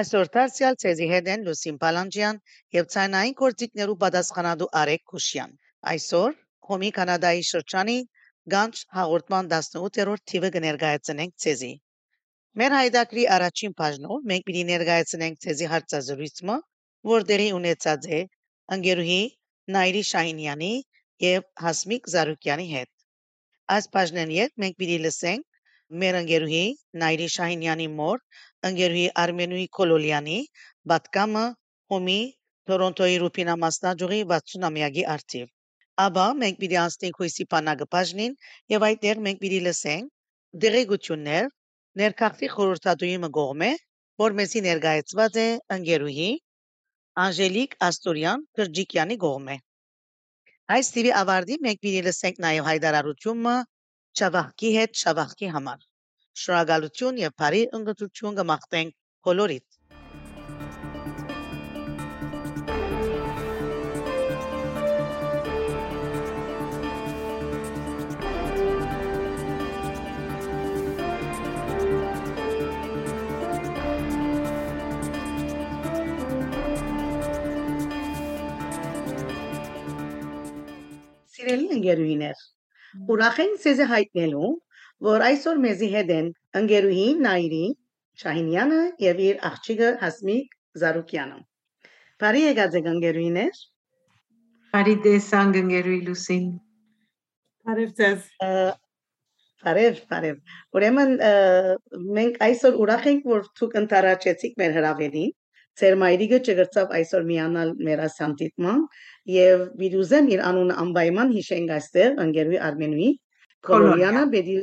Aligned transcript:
Այսօր 0.00 0.28
դարձյալ 0.34 0.76
ցեզի 0.82 1.06
հետ 1.10 1.26
են 1.34 1.42
Լուսին 1.46 1.78
Պալանջյան 1.80 2.36
եւ 2.76 2.86
ցանային 2.94 3.34
կորցիկներու 3.40 3.96
պատասխանատու 4.02 4.68
Արեկ 4.80 5.02
Քուշյան։ 5.12 5.50
Այսօր 5.92 6.36
Հոմի 6.70 6.90
Կանադայի 6.98 7.42
շրջանի 7.48 7.96
Գանչ 8.54 8.74
հաղորդման 8.98 9.50
18-րդ 9.56 10.22
թիվը 10.32 10.50
կներկայացնենք 10.54 11.34
ցեզի։ 11.44 11.72
Մեր 12.60 12.76
հայդակրի 12.76 13.26
առաջին 13.34 13.74
բաժնով 13.82 14.24
մենք 14.30 14.46
պիտի 14.48 14.64
ներկայացնենք 14.70 15.42
ցեզի 15.44 15.68
հարցազրույցը, 15.74 16.56
որ 17.10 17.26
դերի 17.32 17.50
ունեցած 17.58 18.08
է 18.20 18.22
անգերուհի 18.78 19.20
Նայրի 19.76 20.02
Շահինյանի 20.14 20.72
եւ 21.26 21.46
Հասմիկ 21.66 22.10
Զարուկյանի 22.14 22.66
հետ։ 22.72 22.90
Այս 23.76 23.90
բաժնեն 23.98 24.34
յետ 24.38 24.56
մենք 24.64 24.80
պիտի 24.80 24.98
լսենք 25.04 25.46
մեր 26.00 26.16
ընկերուհի 26.22 26.64
Նայրի 27.02 27.28
Շահինյանի 27.36 27.86
մոր, 28.00 28.20
ընկերուհի 28.68 29.06
Արմենուի 29.22 29.66
Կոլոլյանի 29.78 30.36
պատկամը 30.92 31.44
հոմի 31.94 32.20
Տորոնտոյի 32.70 33.16
Ռուպինա 33.22 33.56
մասնաճյուղի 33.64 34.20
60-ամյակի 34.32 35.04
արդիվ։ 35.14 35.48
Աբա 36.04 36.26
մենք 36.42 36.60
պիտի 36.60 36.78
անցնենք 36.82 37.18
հույսի 37.22 37.46
բանակը 37.54 37.86
բաժնին 37.94 38.36
եւ 38.74 38.86
այդտեղ 38.90 39.22
մենք 39.26 39.40
պիտի 39.44 39.60
լսենք 39.64 40.60
դերեկություններ 40.64 41.48
ներքախտի 42.02 42.48
խորհրդատուի 42.54 43.16
մգողմե, 43.24 43.70
որ 44.22 44.36
մեզի 44.40 44.62
ներկայացված 44.68 45.40
է 45.42 45.48
ընկերուհի 45.76 46.30
Անժելիկ 47.24 47.76
Աստորյան 47.90 48.46
Կրջիկյանի 48.60 49.18
գողմե։ 49.26 49.56
Այս 50.76 50.90
տիպի 50.94 51.12
ավարտի 51.20 51.60
մենք 51.66 51.84
պիտի 51.84 52.02
լսենք 52.06 52.42
նաև 52.46 52.66
հայտարարությունը 52.70 53.54
Շավախկի 54.20 54.70
հետ 54.78 55.00
Շավախկի 55.04 55.50
համար։ 55.56 55.89
Շնորհակալություն 56.40 57.18
եւ 57.20 57.32
բարի 57.40 57.58
ընկերություն 57.76 58.36
կմաղթենք 58.38 58.94
բոլորիդ։ 59.28 59.66
Սիրելի 81.34 81.68
ընկերուհիներ, 81.76 82.42
ուրախ 83.12 83.44
ենք 83.44 83.62
ձեզ 83.66 83.86
հայտնելու, 83.92 84.50
որ 85.04 85.22
այսօր 85.24 85.60
մեզի 85.64 85.88
հետ 85.94 86.10
են 86.16 86.26
ընկերուհի 86.60 87.04
Նայրի 87.24 87.66
Շահինյանը 88.20 88.80
եւ 89.04 89.20
իր 89.26 89.38
աղջիկը 89.48 89.90
Հասմիկ 90.00 90.56
Զարուկյանը։ 90.82 91.38
Բարի 92.20 92.42
եկած 92.44 92.76
եք 92.80 92.88
ընկերուհիներ։ 92.90 93.60
Բարի 94.74 94.96
տեսանք 95.06 95.58
ընկերուհի 95.60 96.00
Լուսին։ 96.08 96.48
Բարև 97.70 97.94
ձեզ։ 98.00 98.26
Բարև, 99.60 100.02
բարև։ 100.10 100.36
Ուրեմն 100.76 101.14
մենք 102.18 102.36
այսօր 102.48 102.76
ուրախ 102.84 103.08
ենք, 103.10 103.24
որ 103.32 103.48
դուք 103.60 103.74
ընտարաճեցիք 103.80 104.60
մեր 104.60 104.76
հրավերին։ 104.76 105.32
Ձեր 105.80 105.96
մայրիկը 106.00 106.38
չգրծավ 106.44 106.94
այսօր 106.98 107.26
միանալ 107.30 107.68
մեր 107.88 108.00
ասանտիտման 108.04 108.80
եւ 109.32 109.60
վիրուզեմ 109.80 110.30
իր 110.34 110.42
անունը 110.50 110.76
անպայման 110.84 111.34
հիշենք 111.36 111.74
այստեղ 111.76 112.22
ընկերուի 112.24 112.58
Արմենուի 112.68 113.10
Կոլորյանը 113.68 114.24
բերի 114.34 114.56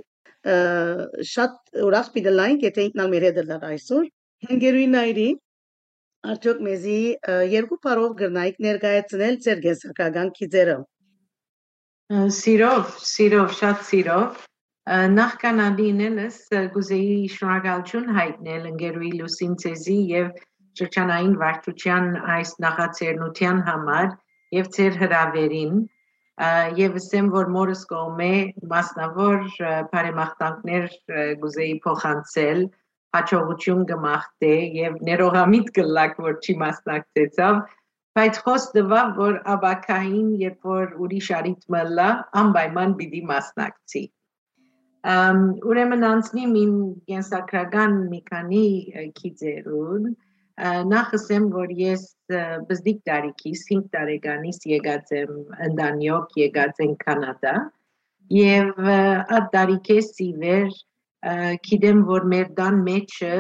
շատ 0.45 1.79
ուրախ 1.87 2.09
պիտի 2.15 2.33
լայն 2.39 2.59
եթե 2.63 2.87
ինքնալ 2.87 3.09
մեր 3.13 3.25
հետ 3.27 3.39
լար 3.51 3.63
այսօր 3.71 4.03
ընկերուի 4.55 4.87
նայրի 4.97 5.29
արդյոք 6.33 6.59
մեզի 6.67 6.99
երկու 7.53 7.79
parով 7.87 8.13
գրնայիք 8.21 8.61
ներկայացնել 8.67 9.39
ձեր 9.47 9.63
գեսակական 9.65 10.29
քիզերը 10.37 10.77
Սիրով, 12.07 12.91
սիրով, 13.03 13.49
շատ 13.59 13.81
սիրով 13.87 14.43
նախքան 15.17 15.57
անդինելս 15.63 16.37
գուզեի 16.75 17.15
շնորհակալություն 17.33 18.05
հայտնել 18.17 18.69
ընկերուի 18.69 19.09
Լուսին 19.19 19.57
Ցեզի 19.63 19.97
եւ 20.13 20.29
շրջանային 20.79 21.33
վարչության 21.41 22.07
այս 22.37 22.53
նախաձեռնության 22.63 23.59
համար 23.67 24.07
եւ 24.55 24.69
ձեր 24.77 24.99
հրավերին 25.01 25.81
եւ 26.77 26.97
ասեմ 26.99 27.29
որ 27.33 27.47
մորս 27.53 27.79
կողմե 27.89 28.33
մասնավոր 28.73 29.45
բարեմաղթանքներ 29.93 30.91
գուզեի 31.41 31.77
փոխանցել 31.85 32.61
հաջողություն 33.17 33.87
կմաղթե 33.89 34.53
եւ 34.77 34.99
ներողամիտ 35.07 35.71
կլակ 35.77 36.19
որ 36.25 36.37
չի 36.43 36.55
մասնակցեցավ 36.61 37.61
բայց 38.17 38.37
խոս 38.45 38.67
դվա 38.75 39.01
որ 39.17 39.39
աբակային 39.55 40.29
երբ 40.43 40.69
որ 40.69 40.93
ուրիշ 41.07 41.31
արիթմը 41.39 41.81
լա 41.97 42.07
անպայման 42.43 42.95
պիտի 43.01 43.23
մասնակցի 43.31 44.03
ուրեմն 45.71 46.07
անցնի 46.11 46.45
իմ 46.61 46.77
կենսակրական 47.09 47.99
մի 48.13 48.21
քանի 48.29 48.65
քիծերուն 49.19 50.07
նախ 50.57 51.13
ասեմ, 51.17 51.47
որ 51.53 51.73
ես 51.77 52.03
բզդիկ 52.69 53.01
տարիքից 53.09 53.63
5 53.71 53.89
տարեկանից 53.93 54.63
եկած 54.71 55.11
եմ 55.19 55.33
ընդանյոք, 55.67 56.31
եկած 56.41 56.81
եմ 56.85 56.93
Կանադա 57.03 57.55
եւ 58.37 58.89
այդ 59.37 59.47
տարիքից 59.53 60.09
ի 60.25 60.29
վեր 60.41 60.71
գիտեմ, 61.67 62.01
որ 62.09 62.27
մեր 62.33 62.49
դան 62.57 62.81
մեջը 62.87 63.37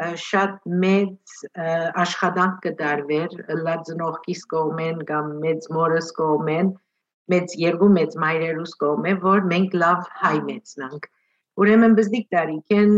շատ 0.00 0.68
մեծ 0.82 1.34
աշխատանք 2.02 2.60
կդարվեր 2.66 3.34
լածնողքիս 3.64 4.44
կողմեն 4.52 5.02
կամ 5.10 5.32
մեծ 5.44 5.68
մորս 5.76 6.12
կողմեն 6.20 6.70
մեծ 7.34 7.56
երկու 7.62 7.90
մեծ 7.96 8.16
մայրերուս 8.24 8.72
կողմեն 8.84 9.18
որ 9.24 9.44
մենք 9.50 9.76
լավ 9.82 10.06
հայ 10.22 10.36
մեծնանք 10.46 11.10
Ուրեմն 11.60 11.94
բզդիկ 11.98 12.26
տարիքեն 12.34 12.92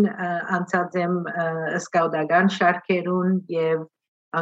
անցած 0.58 0.96
եմ 1.02 1.14
սկաուտական 1.80 2.50
շարքերուն 2.56 3.34
եւ 3.54 3.84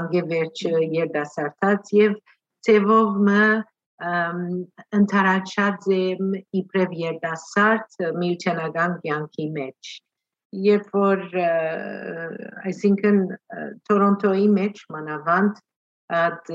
անգևերջը 0.00 0.82
երդասարտած 0.96 1.92
եւ 1.98 2.16
ծևով 2.66 3.16
մը 3.28 3.46
ընթարաչած 5.00 5.88
եմ 5.96 6.36
իբրև 6.60 6.94
երդասարտ 7.00 7.98
միությանական 8.20 8.94
կյանքի 9.04 9.48
մեջ 9.56 9.90
երբ 10.66 10.86
որ 10.98 11.20
այսինքն 12.70 13.18
Տորոնտոյի 13.90 14.46
մեջ 14.54 14.80
մանավանդ 14.94 15.60
այդ 16.20 16.48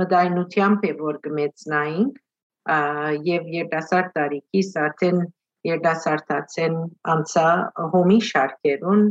մդայնությամբ 0.00 0.88
է 0.90 0.92
որ 1.00 1.20
կմեցնային 1.26 2.10
եւ 3.28 3.46
երդասարտ 3.54 4.10
տարիքից 4.18 4.74
արդեն 4.86 5.22
երդասարտացեն 5.68 6.76
անցա 7.14 7.48
հոմի 7.94 8.20
շարքերուն 8.30 9.02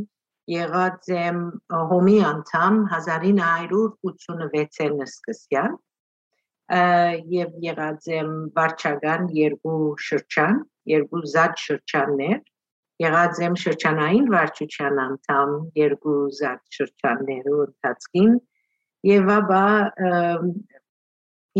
եղած 0.49 1.09
եմ 1.13 1.39
հոմի 1.91 2.17
անդամ 2.29 2.79
1986-ին 2.93 5.03
սկսյալ 5.05 5.75
եւ 7.33 7.53
եղած 7.65 8.07
եմ 8.13 8.31
վարչական 8.57 9.27
երկու 9.37 9.77
շրջան, 10.07 10.59
երկու 10.89 11.21
զատ 11.33 11.63
շրջաններ, 11.65 12.41
եղած 13.05 13.41
եմ 13.45 13.55
շրջանային 13.63 14.27
վարչության 14.33 14.99
անդամ 15.05 15.55
երկու 15.79 16.19
զատ 16.39 16.61
շրջաններու 16.77 17.61
ընթացքին 17.69 18.35
եւ 19.09 19.31
ապա 19.37 19.63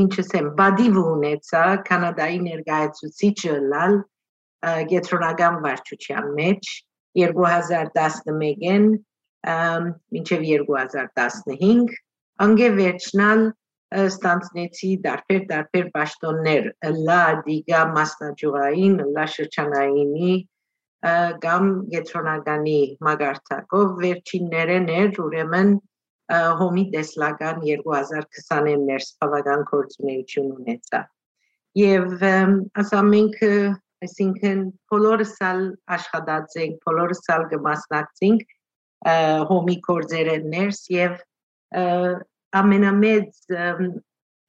ինչս 0.03 0.30
եմ 0.39 0.47
բադիվ 0.59 1.00
ունեցա 1.01 1.63
կանադայի 1.89 2.39
ներկայացուցիչը 2.50 3.56
լալ 3.74 3.94
գետրոնական 4.91 5.61
վարչության 5.63 6.29
մեջ 6.39 6.71
2011-ին 7.19 8.88
մինչև 10.15 10.45
2015 10.51 11.97
անգևերջնալ 12.45 13.44
ստանցնեցի 13.89 14.89
դարբեր 15.06 15.44
դարբեր 15.50 15.85
պաշտոններ 15.95 16.67
լա 17.07 17.23
դիգա 17.47 17.83
մասնաճյուղային 17.95 18.97
լա 19.15 19.25
շրջանայինի 19.35 20.33
կամ 21.45 21.69
գետրոնականի 21.94 22.79
մագարտակով 23.07 23.94
վերջիններն 24.03 24.89
էր 25.00 25.21
ուրեմն 25.25 25.71
հոմի 26.59 26.85
տեսլական 26.94 27.62
2020-ին 27.65 28.83
ներս 28.91 29.07
բավական 29.23 29.63
կորցունեություն 29.71 30.51
ունեցա 30.59 31.01
եւ 31.79 32.25
ասա 32.83 33.01
մենք 33.09 33.39
այսինքն 34.06 34.62
բոլորս 34.92 35.34
ալ 35.50 35.62
աշխատած 35.96 36.56
ենք, 36.63 36.78
բոլորս 36.88 37.24
ալ 37.36 37.44
կմասնակցենք 37.54 38.54
հոմի 39.50 39.75
կորձերեն 39.88 40.48
ներս 40.54 40.80
եւ 40.94 41.18
ամենամեծ 42.62 43.42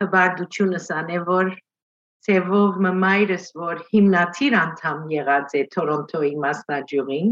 հբարդությունս 0.00 0.87
անե 1.00 1.19
որ 1.26 1.50
ծևով 2.26 2.79
մայրս 3.02 3.47
որ 3.56 3.82
հիմնադիր 3.91 4.56
անդամ 4.61 5.05
եղած 5.14 5.55
է 5.61 5.62
Տորոնտոյի 5.75 6.32
մասնաճյուղին 6.44 7.31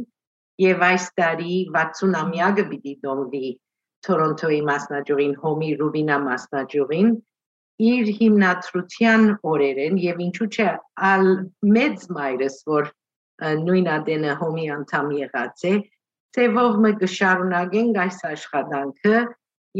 եւ 0.64 0.84
այս 0.88 1.08
տարի 1.20 1.56
60-ամյակը 1.74 2.64
պիտի 2.70 2.94
դոմվի 3.04 3.50
Թորոնտոյի 4.08 4.60
մասնաճյուղին, 4.68 5.34
Հոմի 5.42 5.70
Ռուբինա 5.82 6.18
մասնաճյուղին 6.24 7.10
իր 7.78 8.08
հիմնադրության 8.18 9.26
օրերեն 9.46 9.98
եւ 10.02 10.22
ինչու՞ 10.26 10.48
չէ 10.54 10.68
ալ 11.08 11.26
մեծ 11.76 12.06
մայրս 12.16 12.56
որ 12.70 12.90
նույն 13.68 13.90
ադենը 13.94 14.34
հոմի 14.40 14.66
անդամ 14.76 15.10
եղած 15.18 15.66
է 15.70 15.74
ծևով 16.36 16.78
մը 16.84 16.92
կշարունակենք 17.02 18.00
այս 18.04 18.18
աշխատանքը 18.30 19.20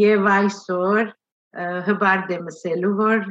եւ 0.03 0.29
այսօր 0.35 1.11
հբարդ 1.89 2.33
եմ 2.37 2.51
ասելու 2.53 2.95
որ 3.01 3.25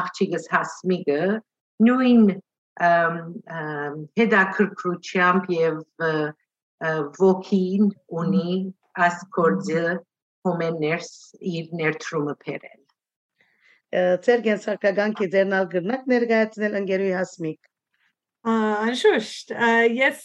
աղջիկս 0.00 0.48
հասմիկը 0.52 1.20
նույն 1.88 2.24
հետաքրքրությամբ 4.20 5.52
եւ 5.56 5.78
ոգին 7.20 7.92
ունի 8.22 8.56
աս 9.06 9.22
կորձը 9.36 9.86
հոմեներս 10.46 11.12
իր 11.56 11.72
ներդրումը 11.80 12.34
բերել 12.44 12.85
Ձեր 13.94 14.44
գենսարկական 14.44 15.16
կիդերնալ 15.20 15.66
գրնակ 15.72 16.06
ներկայացնել 16.10 16.78
ընկերուի 16.82 17.12
հասմիկ 17.16 17.72
Անշուշտ, 18.46 19.52
ես 19.96 20.20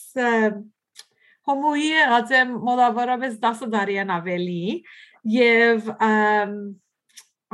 հոմոյի 1.49 1.87
եղած 1.89 2.33
եմ 2.37 2.51
մոտավորապես 2.67 3.39
10 3.41 3.71
տարի 3.73 3.97
ավելի 4.17 4.65
եւ 5.35 5.89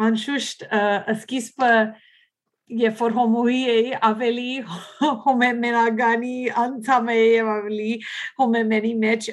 անշուշտ 0.08 0.66
սկիզբը 1.14 1.72
երբ 2.82 3.00
որ 3.00 3.14
հոմոյի 3.16 3.60
էի 3.72 3.92
ավելի 4.10 4.50
հոմեմենագանի 5.24 6.36
անդամ 6.64 7.12
էի 7.14 7.28
եւ 7.32 7.52
ավելի 7.54 7.94
հոմեմենի 8.42 8.94
մեջ 9.04 9.30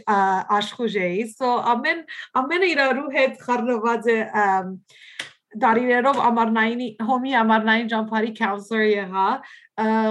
աշխուժ 0.61 0.99
էի 1.09 1.25
so 1.32 1.50
ամեն 1.75 2.05
ամենը 2.43 2.69
իրարու 2.75 3.09
հետ 3.17 3.43
խառնված 3.43 4.11
է 4.15 4.19
դարիներով 5.62 6.19
ամառնային 6.29 7.05
հոմի 7.09 7.33
ամառնային 7.41 7.91
ճամփարի 7.93 8.33
counselor 8.39 8.85
եղա 8.91 9.29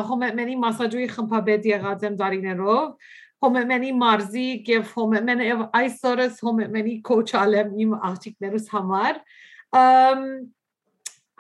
հոմեմենի 0.10 0.56
մասաժուի 0.64 1.08
խմբաբեդ 1.14 1.68
եղած 1.72 2.06
եմ 2.08 2.18
դարիներով 2.22 3.12
հոմեմենի 3.44 3.92
մարզի 4.00 4.48
եւ 4.72 4.92
հոմեմեն 4.98 5.44
եւ 5.44 5.64
այսօրս 5.80 6.44
հոմեմենի 6.48 6.96
կոչ 7.10 7.28
ալեմ 7.44 7.74
իմ 7.86 7.96
աղջիկներուս 8.10 8.70
համար 8.74 9.20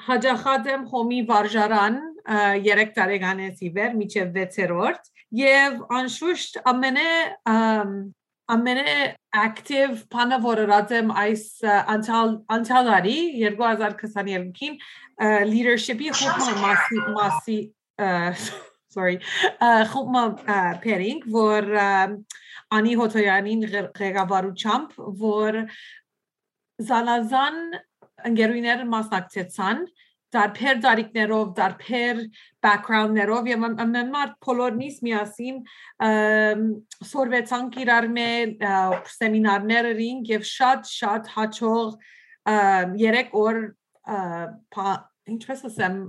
հաջախած 0.08 0.68
եմ 0.74 0.84
հոմի 0.94 1.22
վարժարան 1.30 2.02
3 2.68 2.92
տարեկանից 2.98 3.64
ի 3.64 3.70
վեր 3.78 3.96
միջև 4.00 4.36
6-րդ 4.40 5.10
եւ 5.44 5.80
անշուշտ 6.00 6.60
ամենը 6.74 7.08
ամենը 8.52 8.94
active 9.40 10.04
բանը 10.12 10.40
որ 10.44 10.62
ըրած 10.66 10.92
այս 11.24 11.46
անցալ 11.96 12.34
անցալարի 12.56 13.18
2022-ին 13.46 14.76
leadership-ի 15.54 16.12
խոհմա 16.20 16.56
մասի 16.66 17.00
մասի 17.16 17.58
sorry 18.94 19.20
խոհմա 19.94 20.24
pairing 20.84 21.24
որ 21.38 21.72
անի 22.74 22.96
հոթոյանին 23.00 23.66
ղեկավարությամբ 23.72 24.98
որ 25.24 25.60
զանազան 26.84 27.60
ընկերուները 28.30 28.88
մասնակցեցան 28.92 29.86
դարբեր 30.34 30.82
դարիքներով, 30.84 31.48
դարբեր 31.60 32.20
background-ներով 32.66 33.50
եւ 33.52 33.66
ամենամար 33.70 34.34
բոլորնից 34.46 35.00
միասին 35.08 35.62
սորվեցանք 37.12 37.80
իրար 37.84 38.10
մե 38.18 38.28
սեմինարներին 39.14 40.24
եւ 40.34 40.46
շատ 40.50 40.92
շատ 40.94 41.32
հաջող 41.38 41.98
երեք 43.04 43.36
օր 43.44 43.62
ինչպես 45.34 45.66
ասեմ 45.70 46.00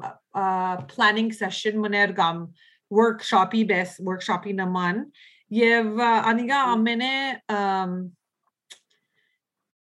planning 0.90 1.30
session 1.32 1.78
մներ 1.84 2.16
կամ 2.18 2.44
workshop-ի 2.94 3.62
բես 3.70 4.00
workshop-ի 4.06 4.56
նման 4.58 5.04
եւ 5.54 6.02
անիգա 6.04 6.60
ամենը 6.74 7.14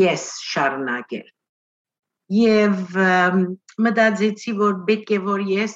ես 0.00 0.24
շարունակել։ 0.52 1.26
Եվ 2.34 2.96
մտածեցի, 3.86 4.56
որ 4.60 4.78
պետք 4.88 5.12
է 5.16 5.18
որ 5.24 5.44
ես 5.54 5.74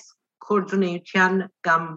կորձունեության 0.49 1.43
կամ 1.69 1.88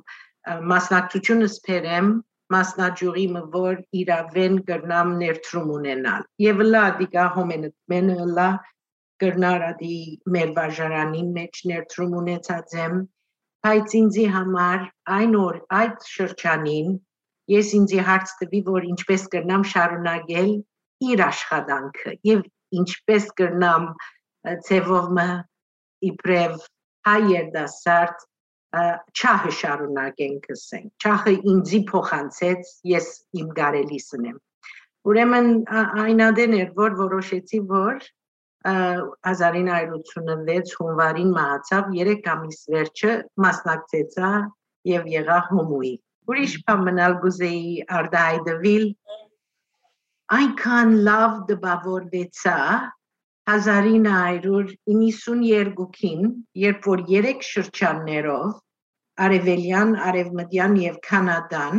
մասնակցությունս 0.71 1.55
բերեմ 1.67 2.11
մասնաճյուղի 2.55 3.25
մոր 3.35 3.79
իրավեն 4.01 4.57
կրնամ 4.69 5.13
ներդրում 5.21 5.71
ունենալ 5.77 6.27
եւ 6.45 6.63
լա 6.67 6.83
դիկա 7.01 7.25
հոմենտ 7.37 7.75
մենը 7.93 8.27
լա 8.37 8.49
կրնարադի 9.23 9.97
մեր 10.35 10.53
բաժարանի 10.57 11.23
մեջ 11.37 11.61
ներդրում 11.71 12.15
ունեցած 12.21 12.75
եմ 12.85 12.95
բայց 13.65 13.95
ինձի 14.01 14.25
համար 14.35 14.85
այն 15.17 15.35
օր 15.41 15.57
այդ 15.81 16.07
շրջանին 16.15 16.95
ես 17.53 17.73
ինձի 17.81 18.01
հարց 18.07 18.33
տվի 18.39 18.61
որ 18.71 18.87
ինչպես 18.91 19.27
կրնամ 19.35 19.67
շարունակել 19.73 20.51
իր 21.11 21.23
աշխատանքը 21.27 22.15
եւ 22.31 22.43
ինչպես 22.81 23.29
կրնամ 23.41 23.87
ցևով 24.67 25.07
մը 25.17 25.29
իբրև 26.09 26.59
հայ 27.07 27.19
երդասարդ 27.31 28.27
չահը 28.71 29.51
շարունակենք 29.57 30.47
ասենք 30.53 31.05
չահը 31.05 31.33
ինձի 31.53 31.79
փոխանցեց 31.91 32.69
ես 32.91 33.07
իմ 33.41 33.49
գարելիսն 33.57 34.27
եմ 34.31 34.37
ուրեմն 35.11 35.49
այնադեն 36.05 36.55
էր 36.61 36.69
որ 36.77 36.95
որոշեցի 37.01 37.59
որ 37.71 38.05
1986 38.71 40.73
հունվարին 40.79 41.33
մահացավ 41.37 41.89
3 41.97 42.29
ամիս 42.35 42.59
վերջը 42.75 43.11
մասնակցեցա 43.45 44.29
եւ 44.91 45.09
եղա 45.15 45.39
հոմուի 45.49 45.93
ուրիշ 46.31 46.53
բան 46.67 46.85
մնալ 46.87 47.17
գուզեի 47.25 47.65
արդայդվիլ 47.99 48.85
այնքան 50.37 50.95
լավ 51.09 51.31
դպավորվեցա 51.51 52.57
1992-ին, 53.49 56.21
երբ 56.65 56.79
որ 56.91 56.99
երեք 57.09 57.41
շրջաններով 57.47 58.51
Արևելյան, 59.21 59.89
Արևմտյան 60.09 60.73
եւ 60.81 60.95
Կանադան 61.07 61.75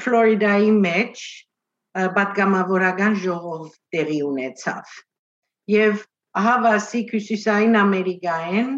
Ֆլորիդայի 0.00 0.72
մեջ 0.80 1.22
պատգամավորական 2.16 3.14
ժողով 3.22 3.62
տեղի 3.94 4.18
ունեցավ։ 4.26 4.84
Եվ 5.74 6.02
ահավասի 6.40 7.00
Հյուսիսային 7.12 7.78
Ամերիկայեն 7.80 8.70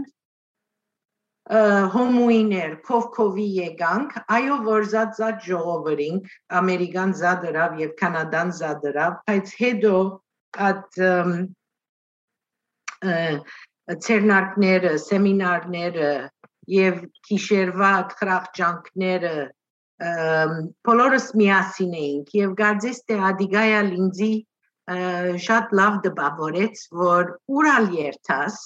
հոմուիներ 1.95 2.73
կովկովի 2.87 3.47
եկանք, 3.57 4.15
այո 4.37 4.57
որ 4.67 4.87
զատ 4.93 5.19
զատ 5.21 5.45
ժողովրինք, 5.47 6.25
ամերիկան 6.61 7.13
զադրավ 7.21 7.77
եւ 7.83 7.93
կանադան 8.01 8.51
զադրավ, 8.61 9.13
բայց 9.31 9.53
հետո 9.61 10.01
at 10.57 11.01
ցերնակները, 14.07 14.97
սեմինարները 14.99 16.11
եւ 16.75 17.05
գիշերվա 17.29 17.93
խրախճանքները 18.19 19.35
բոլորս 20.87 21.29
միասին 21.41 21.93
էինք 22.01 22.33
եւ 22.37 22.57
գարձես 22.59 22.99
թե 23.09 23.19
ադիգայա 23.31 23.79
լինձի 23.91 24.33
շատ 25.47 25.73
լավ 25.81 26.01
դպավորեց 26.07 26.83
որ 27.05 27.31
ուրալ 27.59 27.89
երթաս 27.97 28.59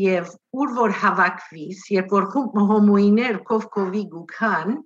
եւ 0.00 0.32
ուր 0.56 0.74
որ 0.80 0.96
հավաքվիս 1.04 1.84
երբ 1.94 2.14
որ 2.16 2.26
հոմոիներ 2.72 3.38
կովկովի 3.50 4.04
գուքան 4.14 4.80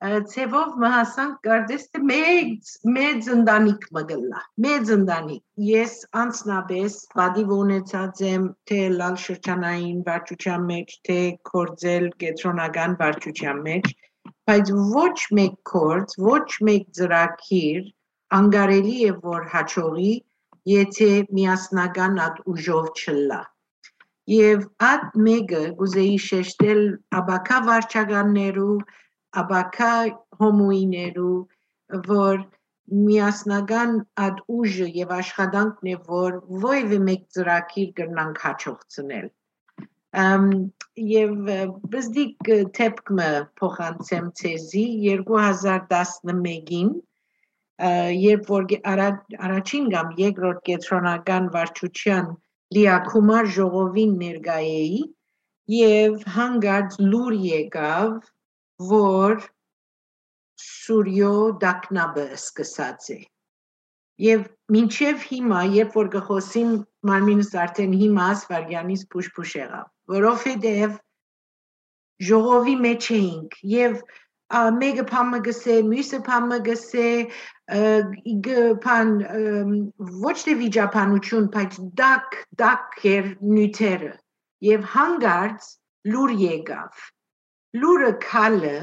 ցևով 0.00 0.74
մահասանք 0.80 1.38
կարծես 1.44 1.84
թե 1.94 2.00
մեծ 2.08 2.68
մեծ 2.96 3.28
ընտանիք 3.36 3.86
մգլա 3.96 4.42
մեծ 4.64 4.92
ընտանիք 4.96 5.64
ես 5.68 5.94
անցնաբես 6.20 6.98
բադիվ 7.20 7.50
ունեցած 7.56 8.22
եմ 8.28 8.44
թե 8.70 8.78
լալ 8.98 9.16
շրջանային 9.22 10.04
վարչության 10.10 10.68
մեջ 10.68 10.94
թե 11.08 11.18
կորձել 11.50 12.06
կենտրոնական 12.22 12.94
վարչության 13.02 13.58
մեջ 13.66 13.90
բայց 14.50 14.72
ոչ 14.94 15.16
մեկ 15.40 15.58
կորձ 15.72 16.16
ոչ 16.28 16.46
մեկ 16.70 16.86
ծրագիր 17.00 17.90
անգարելի 18.38 18.96
է 19.08 19.12
որ 19.26 19.50
հաջողի 19.56 20.14
եթե 20.76 21.10
միասնական 21.40 22.22
ատ 22.28 22.40
ուժով 22.54 22.88
չլա 23.02 23.42
եւ 24.36 24.64
այդ 24.92 25.20
մեկը 25.26 25.66
գուզեի 25.82 26.16
շեշտել 26.28 26.82
աբակա 27.18 27.60
վարչականներու 27.68 28.72
աբակա 29.42 29.94
հոմոիներու 30.40 31.38
որ 32.08 32.44
միասնական 32.88 33.98
այդ 34.24 34.38
ուժը 34.58 34.86
եւ 34.98 35.10
աշխատանքն 35.18 35.90
է 35.92 35.96
որ 36.08 36.38
ովևէ 36.58 36.98
մեկ 37.08 37.26
ծրագիր 37.36 37.90
կրնանք 37.98 38.40
հաջողցնել 38.44 39.28
եւ 41.08 41.34
բզդիկ 41.92 42.48
թեփկմը 42.78 43.28
փոխանցեմ 43.60 44.30
ցեզի 44.40 44.86
2011-ին 45.28 46.88
երբ 48.22 48.48
որ 48.54 48.66
առաջին 48.94 49.92
կամ 49.94 50.16
երկրորդ 50.22 50.64
կենտրոնական 50.70 51.52
վարչության 51.58 52.32
լիակումար 52.76 53.52
ժողովին 53.58 54.16
ներկայեի 54.24 55.04
եւ 55.76 56.26
հանգած 56.38 56.98
լուր 57.12 57.38
եկավ 57.44 58.10
որ 58.78 59.40
Սուրյո 60.58 61.32
դակնաբը 61.62 62.24
սկսած 62.36 63.10
է։ 63.14 63.18
Եվ 64.26 64.46
մինչև 64.74 65.26
հիմա, 65.30 65.58
երբ 65.78 65.98
որ 65.98 66.08
գխոսին 66.14 66.70
մարմինս 67.10 67.50
արդեն 67.64 67.92
հիմա 68.00 68.24
ասվարգյանից 68.34 69.04
փուշ-փուշ 69.12 69.52
եղավ, 69.58 69.84
որովհետև 70.14 70.96
ժողովի 72.28 72.74
մեջ 72.86 73.10
էինք 73.18 73.58
եւ 73.72 74.00
մեկը 74.78 75.04
փամը 75.12 75.38
գսե, 75.46 75.76
մյուսը 75.92 76.20
փամը 76.26 76.58
գսե, 76.70 77.08
pan 78.86 79.12
ոչ 80.24 80.36
թե 80.48 80.56
վիճապանություն, 80.62 81.50
բայց 81.54 81.78
դակ, 82.00 82.40
դակ 82.62 82.98
էր 83.12 83.30
նյութերը 83.52 84.12
եւ 84.70 84.90
հանգարց 84.96 85.70
լուր 86.14 86.34
եկավ 86.42 87.06
լուրը 87.76 88.12
քալը 88.24 88.76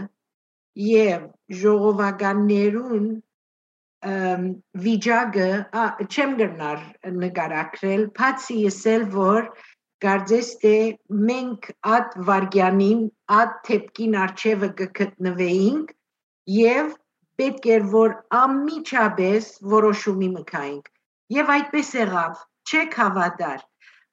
եւ 0.85 1.29
ժողովականներուն 1.61 3.07
վիճակը 4.85 5.47
չեմ 6.05 6.33
գնար 6.41 6.81
նկարակրել 7.21 8.03
բացի 8.19 8.57
եսել 8.65 9.05
որ 9.15 9.47
կարծես 10.05 10.49
թե 10.61 10.73
մենք 11.29 11.69
այդ 11.95 12.17
վարգյանին 12.27 13.01
այդ 13.37 13.55
թեփքին 13.69 14.17
արչևը 14.25 14.69
կգտնվեինք 14.81 15.95
եւ 16.57 16.91
պետք 17.41 17.69
էր 17.77 17.87
որ 17.95 18.13
ամիջապես 18.41 19.47
որոշումի 19.73 20.29
մկայինք 20.35 20.91
եւ 21.37 21.49
այդպես 21.55 21.89
եղավ 21.99 22.43
չեք 22.69 22.99
հավատար 23.01 23.65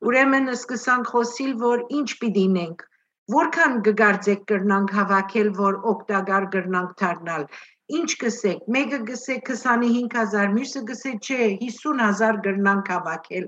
ուրեմն 0.09 0.55
սկսանք 0.55 1.13
խոսիլ 1.13 1.53
որ 1.67 1.85
ինչ 1.99 2.09
պիտի 2.23 2.47
նենք 2.57 2.87
Որքան 3.31 3.75
կգարձեք 3.87 4.41
կրնանք 4.51 4.95
հավաքել, 4.99 5.51
որ 5.59 5.77
օգտակար 5.93 6.47
կրնանք 6.55 6.95
դառնալ։ 7.03 7.45
Ինչ 7.99 8.11
գսեք, 8.23 8.63
մեկը 8.77 8.99
գսե 9.11 9.37
25000, 9.49 10.55
մյուսը 10.57 10.83
գսե 10.91 11.13
չէ, 11.23 11.43
50000 11.63 12.41
կրնանք 12.47 12.91
հավաքել։ 12.95 13.47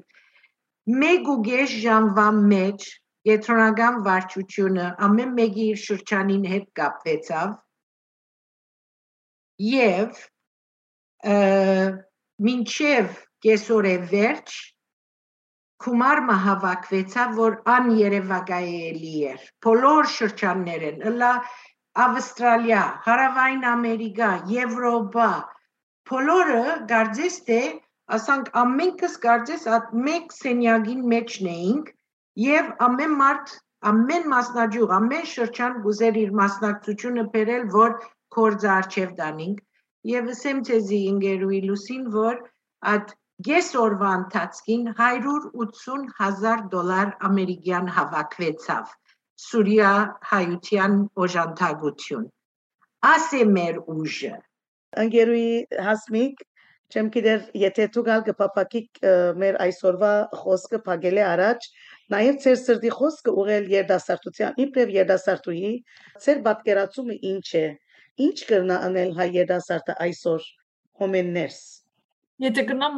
Մեկ 1.03 1.33
ու 1.35 1.39
գեշ 1.49 1.75
ժամվա 1.85 2.29
մեջ 2.55 2.87
Եթրոնական 3.25 4.03
վարչությունը 4.05 4.87
ամեն 5.07 5.31
մեկի 5.39 5.67
իր 5.75 5.79
շրջանին 5.83 6.43
հետ 6.51 6.65
կապվեցավ 6.79 7.55
եւ 9.65 10.19
մինչև 12.49 13.15
կեսօրե 13.47 13.95
վերջ 14.11 14.59
Քումարմը 15.85 16.37
հավաքվեցավ, 16.49 17.33
որ 17.39 17.57
աներևակայելի 17.77 19.17
էր։ 19.33 19.49
Բոլոր 19.67 20.13
շրջաններն, 20.19 21.03
ըլա 21.11 21.33
Ավստրալիա, 22.05 22.85
Հարավային 23.09 23.67
Ամերիկա, 23.73 24.31
Եվրոպա, 24.55 25.33
բոլորը 26.11 26.63
գարձես 26.93 27.37
թե 27.49 27.59
ասանք 28.15 28.49
ամենքս 28.61 29.15
գարձես 29.21 29.63
այդ 29.75 29.93
մեկ 30.07 30.33
սենյակին 30.39 31.05
մեջն 31.13 31.47
էինք 31.53 31.87
եւ 32.45 32.67
ամեն 32.87 33.15
մարդ 33.21 33.55
ամեն 33.91 34.27
մասնաճյուղ 34.33 34.93
ամեն 34.97 35.25
շրջան 35.31 35.79
գուզեր 35.87 36.19
իր 36.25 36.35
մասնակցությունը 36.41 37.25
բերել 37.37 37.65
որ 37.77 37.97
կորձ 38.37 38.67
արչև 38.75 39.15
դանինք 39.21 39.63
եւ 40.13 40.31
ասեմ 40.35 40.61
ցեզի 40.69 41.01
ինգերուի 41.15 41.61
լուսին 41.71 42.05
որ 42.19 42.43
այդ 42.93 43.17
Ես 43.43 43.69
օրվա 43.75 44.11
ընթացքին 44.17 44.83
180 44.95 46.05
հազար 46.19 46.61
դոլար 46.75 47.09
ամերիկյան 47.29 47.89
հավաքվեցավ 47.97 48.93
Սուրիա 49.45 49.89
հայության 50.31 50.95
օժանդակություն։ 51.25 52.29
Ասե 53.11 53.41
մեր 53.57 53.81
ուժը։ 53.95 54.33
Անգերուի 55.03 55.51
հասմիկ 55.89 56.47
չեմ 56.95 57.11
գիտեր 57.17 57.43
եթե 57.65 57.89
դու 57.97 58.07
գալ 58.07 58.25
կփապակի 58.31 58.83
մեր 59.43 59.61
այսօրվա 59.67 60.15
խոսքը 60.45 60.83
փագել 60.87 61.19
է 61.19 61.25
առաջ 61.35 61.71
նաև 62.15 62.43
ծեր 62.45 62.59
սրտի 62.63 62.97
խոսքը 63.03 63.39
ուղել 63.43 63.71
երդասարտության 63.75 64.61
իբրև 64.65 64.99
երդասարտուհի 65.03 65.73
ծեր 66.27 66.45
պատկերացումը 66.47 67.23
ինչ 67.35 67.47
է 67.65 67.69
ինչ 68.29 68.37
կրնա 68.53 68.83
անել 68.91 69.17
հայ 69.19 69.33
երդասարտը 69.43 69.99
այսօր 70.07 70.53
հոմեններս 71.03 71.65
Եթե 72.43 72.65
գնամ 72.71 72.97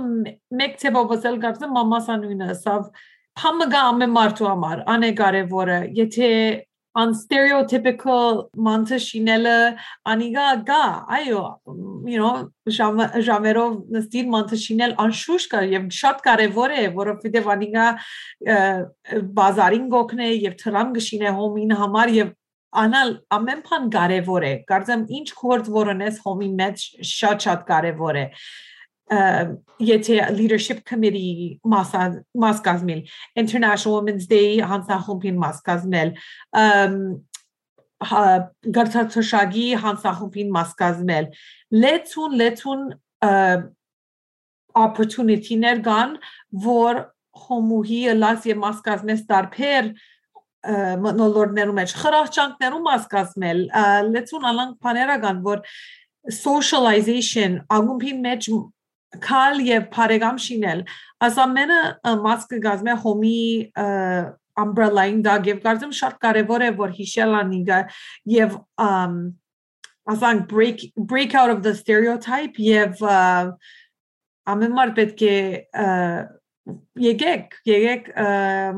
մեկ 0.61 0.79
ցեվով 0.81 1.11
ասել 1.17 1.35
կարծեմ 1.43 1.75
մամասանույնը 1.77 2.55
սավ 2.63 2.87
համը 3.43 3.67
գա 3.73 3.83
ամեն 3.91 4.15
մարդու 4.15 4.49
համար 4.49 4.81
անեկարևորը 4.95 5.81
եթե 5.99 6.31
on 6.97 7.13
stereotypical 7.13 8.39
մանթը 8.67 8.99
շինելը 9.05 9.57
անիգա 10.13 10.45
գա 10.71 10.85
այո 11.17 11.43
you 12.13 12.21
know 12.23 12.31
ժամերով 13.29 13.75
նստին 13.97 14.31
մանթը 14.35 14.59
շինել 14.63 14.95
անշուշտ 15.05 15.51
կա 15.53 15.61
եւ 15.75 15.91
շատ 15.99 16.23
կարեւոր 16.29 16.75
է 16.77 16.85
որովհետեւ 16.97 17.51
անիգա 17.57 17.87
բազարին 19.41 19.91
գոքնե 19.97 20.31
եւ 20.47 20.57
թրամ 20.65 20.95
գշինե 20.97 21.35
հոմին 21.41 21.77
համար 21.83 22.15
եւ 22.17 22.33
անալ 22.87 23.13
ամեն 23.37 23.61
բան 23.69 23.91
կարևոր 23.99 24.47
է 24.47 24.55
կարծեմ 24.73 25.05
ինչ 25.21 25.29
կորդ 25.43 25.69
որոնես 25.77 26.23
հոմի 26.25 26.49
մեջ 26.63 26.87
շատ 27.13 27.47
շատ 27.49 27.69
կարևոր 27.69 28.21
է 28.23 28.27
եթե 29.11 30.17
leadership 30.35 30.83
committee 30.85 31.61
մաս 31.65 32.61
կազմել 32.67 33.03
International 33.39 33.95
Women's 34.01 34.27
Day 34.27 34.59
հանձնախումբին 34.67 35.39
մաս 35.39 35.63
կազմել 35.69 36.13
գարտացոշագի 38.77 39.69
հանձնախումբին 39.85 40.51
մաս 40.57 40.75
կազմել 40.83 41.31
լեցուն 41.85 42.37
լեցուն 42.43 42.83
opportunity-ներ 44.77 45.81
կան 45.87 46.19
որ 46.67 47.01
հոմուհի 47.47 48.03
լաս 48.19 48.51
եւ 48.51 48.61
մաս 48.65 48.83
կազմես 48.91 49.25
տարբեր 49.31 49.91
մտնոլորտներում 51.07 51.79
մեջ 51.79 51.95
խրախճանքներում 52.03 52.87
մաս 52.91 53.05
կազմել 53.13 53.61
լեցուն 54.13 54.49
ալանք 54.51 54.79
բաներական 54.83 55.43
որ 55.47 55.63
socialization 56.43 57.61
ագումբի 57.71 58.13
մեջ 58.27 58.49
քալ 59.23 59.63
եւ 59.65 59.89
բարեկամ 59.95 60.39
շինել 60.47 60.83
ասամենը 61.27 61.81
մաս 62.25 62.47
կգազմե 62.53 62.97
հոմի 63.05 63.41
umbrella-ին 64.57 65.23
դա 65.25 65.35
եւ 65.51 65.61
կարծեմ 65.65 65.97
շատ 66.01 66.21
կարեւոր 66.25 66.65
է 66.67 66.71
որ 66.81 66.95
հիշել 66.97 67.37
անիգա 67.41 67.81
եւ 68.35 68.57
ասանք 70.15 70.47
break 70.53 70.87
break 70.97 71.35
out 71.35 71.51
of 71.51 71.63
the 71.63 71.75
stereotype 71.75 72.59
եւ 72.63 73.03
ամեն 74.47 74.75
մար 74.79 74.95
պետք 74.97 75.23
է 75.27 75.37
եկեք, 76.99 77.59
եկեք 77.69 78.09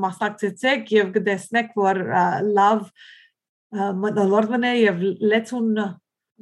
մասնակցեցեք 0.03 0.93
եւ 0.93 1.13
կտեսնեք, 1.15 1.71
որ 1.79 2.03
լավ 2.57 2.83
մտնոլորտն 4.03 4.67
է 4.69 4.73
եւ 4.81 5.03
լեցուն 5.33 5.71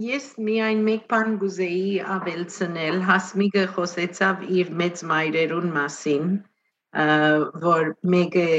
Ես 0.04 0.24
միայն 0.44 0.80
մեկ 0.84 1.04
բան 1.08 1.36
գուզեի 1.40 1.92
ավելցնել, 2.14 2.98
հասմիկը 3.08 3.62
խոսեցավ 3.76 4.42
իր 4.60 4.72
մեծ 4.80 5.04
մայրերուն 5.08 5.70
մասին, 5.76 6.26
որ 7.62 7.88
մեկը 8.14 8.50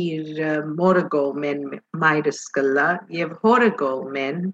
իր 0.00 0.42
մորը 0.82 1.06
գոլմեն 1.14 1.64
մայրս 2.04 2.42
կլա 2.58 2.86
եւ 3.16 3.32
հորը 3.46 3.70
գոլմեն 3.80 4.44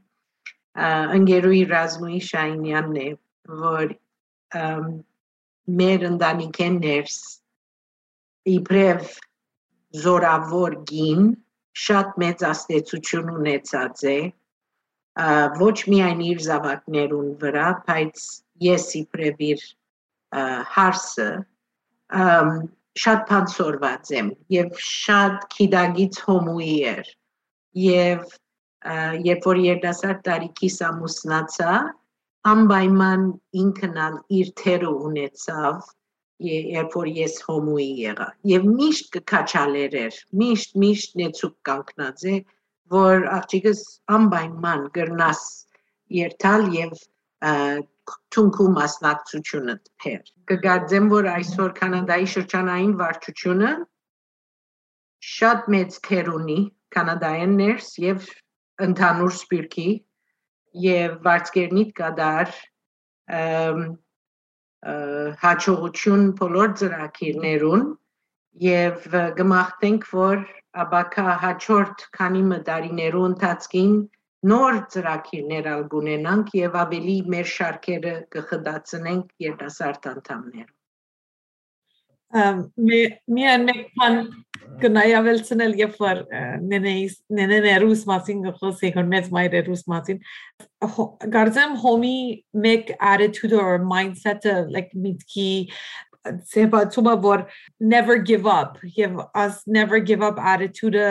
ընկերուի 1.18 1.66
Ռազմուի 1.74 2.22
Շայնյանն 2.30 3.02
է, 3.02 3.10
որ 3.66 3.98
մեր 5.82 6.08
ընտանիքեն 6.14 6.82
ներս 6.86 7.20
իբրև 8.54 9.14
զորավոր 10.06 10.82
գին 10.94 11.32
շատ 11.90 12.20
մեծ 12.22 12.50
աստեցություն 12.54 13.34
ունեցած 13.40 14.10
է 14.14 14.20
ոչ 15.60 15.76
միայն 15.92 16.20
իր 16.30 16.42
զավակներուն 16.46 17.30
վրա, 17.40 17.68
բայց 17.88 18.26
ես 18.66 18.84
իբրև 19.00 19.42
իր 19.50 19.64
հարսը 20.74 21.30
շատ 23.00 23.24
փանսորված 23.30 24.12
եմ 24.18 24.30
եւ 24.54 24.70
շատ 24.86 25.46
քիդագից 25.54 26.20
հոմուի 26.26 26.76
էր 26.92 27.10
եւ 27.80 28.24
երբ 29.28 29.48
որ 29.50 29.62
երդասարդ 29.66 30.20
տարիքիս 30.26 30.76
ամուսնացա 30.88 31.74
անպայման 32.50 33.26
ինքնալ 33.62 34.14
իր 34.40 34.52
թերը 34.60 34.92
ունեցավ 35.10 35.90
երբ 36.50 36.96
որ 36.96 37.10
ես 37.20 37.34
հոմուի 37.46 37.88
եղա 38.00 38.28
եւ 38.52 38.68
միշտ 38.70 39.10
կքաչալեր 39.16 39.96
էր 40.04 40.20
միշտ 40.42 40.78
միշտ 40.84 41.18
նեցուկ 41.20 41.56
կանգնած 41.68 42.24
է 42.32 42.36
որ 42.94 43.26
աղջիկս 43.36 43.80
անպայման 44.16 44.84
գրնաս 44.96 45.42
երթալ 46.16 46.66
եւ 46.74 46.94
թունքու 48.34 48.68
մասնակցությունը 48.76 49.76
թեր 50.02 50.32
կգարձեմ 50.50 51.08
որ 51.12 51.28
այսօր 51.36 51.72
կանադայի 51.78 52.28
շրջանային 52.34 52.92
վարչությունը 53.00 53.70
շատ 55.30 55.70
մեծ 55.74 55.98
թեր 56.08 56.30
ունի 56.34 56.60
կանադայեն 56.96 57.56
ներս 57.60 57.90
եւ 58.02 58.28
ընդհանուր 58.86 59.34
սպիրկի 59.38 59.88
եւ 60.84 61.16
վարձկերնիտ 61.26 61.90
կդար 62.00 62.54
հաջողություն 65.44 66.24
բոլոր 66.40 66.70
ծրագիրներուն 66.80 67.84
եւ 68.66 69.08
գմախտենք 69.40 70.06
որ 70.14 70.44
աբակա 70.84 71.36
հաջորդ 71.44 72.02
քանի 72.16 72.42
մդարիներու 72.50 73.22
ընթացքին 73.28 73.94
նոր 74.50 74.76
ծրագիրներ 74.94 75.70
ալ 75.70 75.86
գունենանք 75.94 76.52
եւ 76.56 76.76
ավելի 76.82 77.16
մեր 77.34 77.48
շարքերը 77.54 78.12
կխդացնենք 78.36 79.32
երիտասարդ 79.46 80.06
անդամներ 80.14 80.68
միան 82.30 83.66
մեկ 83.66 83.82
բան 83.98 84.18
կնայավելցնել 84.80 85.72
երբ 85.80 85.96
որ 86.00 86.20
նենեիս 86.70 87.16
նեներուս 87.38 88.04
մասին 88.10 88.44
խոսի 88.60 88.90
կոր 88.94 89.08
մեծ 89.14 89.30
մայրերուս 89.36 89.82
մասին 89.92 90.20
գարձեմ 91.34 91.74
հոմի 91.84 92.18
մեկ 92.66 92.94
attitude 93.12 93.56
or 93.58 93.82
mindset 93.82 94.46
like 94.70 94.94
միտքի 94.94 95.50
ծեփացումը 96.24 97.14
որ 97.24 97.46
never 97.80 98.18
give 98.18 98.46
up 98.46 98.78
եւ 98.96 99.20
as 99.34 99.62
never 99.66 100.00
give 100.00 100.22
up 100.22 100.38
attitude-ը 100.38 101.06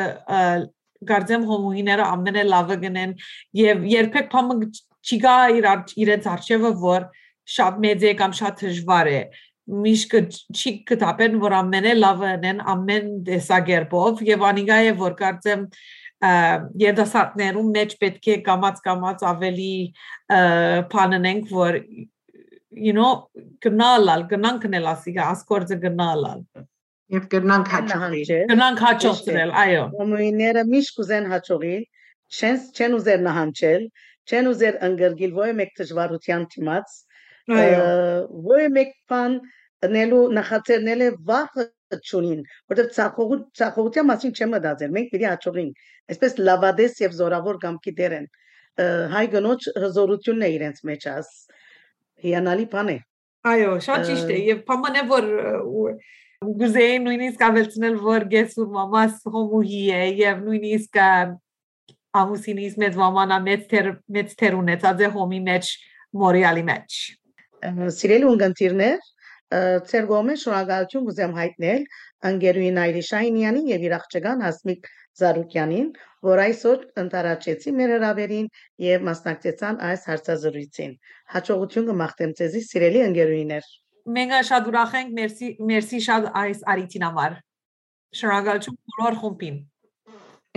գարձեմ 1.09 1.45
հոմուիները 1.49 2.05
ամենալավը 2.13 2.77
գնեն 2.83 3.15
եւ 3.57 3.85
երբեք 3.89 4.31
փամը 4.33 4.57
չի 4.69 5.19
գա 5.23 5.35
իր 5.57 5.67
իրենց 6.03 6.27
արժեվը 6.33 6.73
որ 6.83 7.07
շատ 7.55 7.79
մեծ 7.85 8.03
է 8.09 8.11
կամ 8.19 8.35
շատ 8.39 8.65
դժվար 8.65 9.11
է 9.13 9.21
միշտ 9.69 10.13
չի 10.49 10.71
կտապեն 10.89 11.39
որ 11.41 11.55
ամենը 11.59 11.95
լավը 11.97 12.29
են 12.51 12.61
ամեն 12.73 13.09
դեսագերբով 13.27 14.21
եւ 14.29 14.45
անիգա 14.49 14.77
է 14.89 14.93
որ 15.01 15.17
կարծեմ 15.19 15.65
երդասարտներում 16.83 17.69
մեջ 17.75 17.93
պետք 18.01 18.29
է 18.33 18.37
կամած 18.47 18.81
կամած 18.87 19.21
ավելի 19.29 19.73
բանանենք 20.93 21.53
որ 21.53 21.77
you 22.71 22.93
know 22.93 23.11
գնալալ 23.65 24.25
գնանք 24.33 24.67
նել 24.73 24.89
ասիգա 24.93 25.29
ասկորձը 25.35 25.77
գնալալ 25.85 26.43
եւ 27.15 27.23
գնանք 27.33 27.71
հաջողել 27.75 28.43
գնանք 28.53 28.83
հաջողել 28.85 29.53
այո 29.63 29.85
ոմույները 30.01 30.65
միշտ 30.73 30.99
կուզեն 30.99 31.29
հաջողել 31.33 31.83
չեն 32.39 32.59
չեն 32.77 32.97
ուզեր 32.99 33.23
նահանջել 33.29 33.87
չեն 34.29 34.51
ուզեր 34.53 34.75
ընկերգիլ 34.89 35.33
ոյ 35.39 35.55
մեկ 35.61 35.71
դժվարության 35.81 36.45
դիմաց 36.53 36.97
ոյ 37.49 38.69
մեկ 38.77 38.93
բան 39.09 39.39
նելու 39.95 40.23
նախաձեռնել 40.37 41.01
է 41.05 41.09
վախը 41.29 41.65
չունին, 41.97 42.41
որտեղ 42.69 42.89
ցախողու 42.95 43.37
ցախողության 43.59 44.07
մասին 44.09 44.33
չեմ 44.37 44.51
մտածել։ 44.55 44.91
Մենք 44.97 45.07
պիտի 45.13 45.27
հաջողենք։ 45.29 45.85
Այսպես 46.13 46.35
լավադես 46.49 46.99
եւ 47.03 47.15
զորավոր 47.19 47.59
կամքի 47.63 47.93
դեր 47.99 48.15
են։ 48.19 48.27
Հայ 49.13 49.23
գնոջ 49.35 49.69
հզորությունն 49.83 50.45
է 50.45 50.49
իրենց 50.59 50.83
մեջ 50.89 51.07
աս։ 51.13 51.31
Հիանալի 52.23 52.65
բան 52.73 52.89
է։ 52.93 52.97
Այո, 53.49 53.75
շատ 53.85 54.07
ճիշտ 54.09 54.31
է 54.35 54.39
եւ 54.49 54.63
փամանե 54.69 55.03
որ 55.09 55.27
գուզեի 56.59 56.97
նույնիսկ 57.03 57.45
ավելցնել 57.49 57.95
որ 58.03 58.25
գեսուր 58.33 58.67
մամաս 58.75 59.15
հոմուհի 59.35 59.83
է 59.99 60.01
եւ 60.19 60.43
նույնիսկ 60.47 60.99
ամուսինիս 62.19 62.75
մեծ 62.83 62.99
մամանա 62.99 63.37
մեծ 63.47 63.63
թեր 63.71 63.89
մեծ 64.17 64.35
թեր 64.39 64.59
ունեցած 64.59 65.03
է 65.05 65.09
հոմի 65.15 65.39
մեջ 65.47 65.71
մորիալի 66.23 66.63
մեջ։ 66.69 66.99
Սիրելի 67.99 68.29
ունգընտիրներ, 68.29 68.99
Ձեր 69.49 70.07
կողմէ 70.09 70.33
շնորհակալություն 70.39 71.05
կուզեմ 71.09 71.31
հայտնել 71.39 71.85
ընկերուհին 72.29 72.75
Այրի 72.83 73.01
Շայնյանին 73.07 73.69
եւ 73.71 73.85
իր 73.87 73.95
աղջկան 73.97 74.43
Հասմիկ 74.45 74.89
Զարուկյանին, 75.21 75.87
որ 76.27 76.41
այսօր 76.43 76.81
ընտարաճեցի 77.03 77.73
մեր 77.79 77.93
հրավերին 77.95 78.47
եւ 78.85 79.05
մասնակցեցան 79.09 79.79
այս 79.89 80.07
հարցազրույցին։ 80.09 80.95
Հաջողություն 81.35 81.87
կմաղթեմ 81.89 82.33
ձեզի, 82.39 82.63
սիրելի 82.69 83.03
ընկերուհիներ։ 83.09 83.69
Մենք 84.19 84.35
շատ 84.49 84.69
ուրախ 84.73 84.95
ենք, 84.99 85.13
մերսի, 85.19 85.49
մերսի 85.69 85.99
շատ 86.09 86.29
այս 86.43 86.63
արիթին 86.73 87.05
համար։ 87.09 87.37
Շնորհակալություն 88.19 88.79
բոլոր 88.89 89.19
խումբին։ 89.23 89.57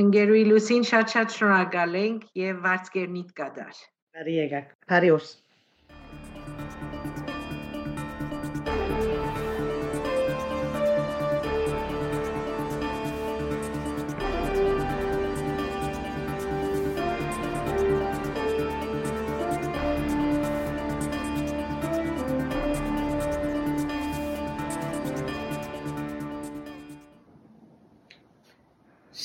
Ընկերուհի 0.02 0.44
Լուսին 0.48 0.86
շատ-շատ 0.88 1.34
շնորհակալ 1.36 1.96
ենք 2.02 2.22
եւ 2.42 2.62
վարձկերնիտ 2.66 3.34
կդար։ 3.42 3.82
Բարի 4.16 4.36
եկաք։ 4.38 4.70
Բարի 4.92 5.10
օր։ 5.18 5.26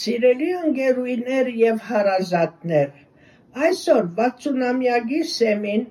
Սիրելի 0.07 0.45
ընկերուհիներ 0.55 1.47
եւ 1.59 1.79
հարազատներ, 1.85 2.91
այսօր 3.67 4.05
60-ամյակի 4.19 5.17
սեմին 5.31 5.81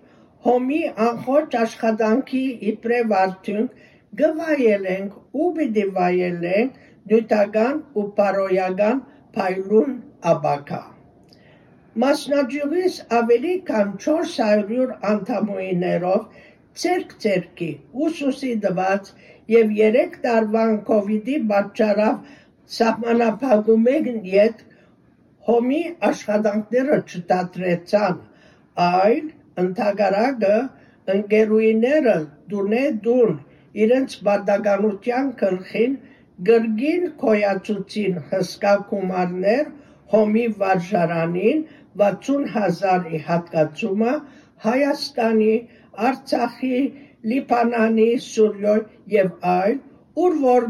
հոմի 0.47 0.79
անխոճ 1.07 1.57
աշխատանքի 1.63 2.41
իբրև 2.71 3.13
արդյունք 3.19 3.83
գվայելենք 4.21 5.43
ու 5.43 5.49
պիտի 5.59 5.85
վայելենք 5.99 6.79
նյութական 7.13 7.83
ու 8.03 8.07
պարոյական 8.21 9.03
փայլուն 9.37 9.93
աբակա։ 10.33 10.81
Մասնաճյուղից 12.07 12.99
ավելի 13.21 13.55
քան 13.69 13.93
400 14.07 14.97
անդամուիներով 15.13 16.25
ցերկ-ցերկի 16.85 17.71
ուսուսի 18.07 18.57
դված 18.65 19.13
եւ 19.59 19.77
3 19.85 20.19
տարվան 20.25 20.75
կոവിഡ്ի 20.89 21.39
պատճառով 21.53 22.35
սահմանափակումեն 22.75 24.21
ետ 24.33 24.63
հոմի 25.49 25.81
աշխատանքները 26.09 26.99
չդադրեցան, 27.11 28.17
այլ 28.87 29.29
ընդհակարակը 29.63 30.57
ընկերուիները 31.15 32.17
դունե 32.53 32.85
դուն 33.07 33.37
իրենց 33.85 34.17
բադականության 34.29 35.33
գլխին 35.43 35.97
գրգին 36.51 37.05
կոյացուցին 37.23 38.19
հսկա 38.33 38.75
գումարներ 38.91 39.71
հոմի 40.15 40.47
վարժարանին 40.63 41.63
60 42.03 42.51
հազարի 42.57 43.21
հատկացումը 43.29 44.15
Հայաստանի, 44.67 45.55
Արցախի, 46.09 46.79
Լիբանանի, 47.31 48.11
Սուրիոյ 48.27 48.83
եւ 49.15 49.31
այլ 49.55 49.79
ուր 50.25 50.37
որ 50.43 50.67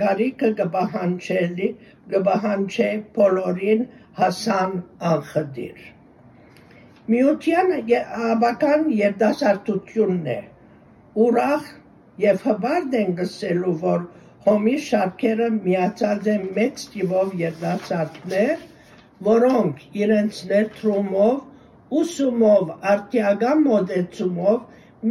գարիքը 0.00 0.48
կպահանջելի 0.60 1.68
կպահանջե 2.14 2.88
բոլորին 3.18 3.84
հասան 4.20 4.74
անխդիր։ 5.10 5.84
Միության 7.14 7.70
ավական 8.30 8.82
երիտասարդությունն 8.96 10.26
է, 10.34 10.40
ուրախ 11.26 11.70
եւ 12.24 12.42
հբարդ 12.48 12.96
են 13.00 13.14
գսելու, 13.20 13.76
որ 13.84 14.04
հոմի 14.48 14.74
շարքերը 14.88 15.48
միացած 15.54 16.28
են 16.34 16.44
մեծ 16.58 16.84
թիվով 16.92 17.32
երիտասարդներ, 17.40 18.66
որոնք 19.30 19.80
իրենց 20.02 20.42
ներդրումով, 20.52 21.40
ուսումով, 22.02 22.70
արտիական 22.92 23.64
մոտեցումով 23.70 24.60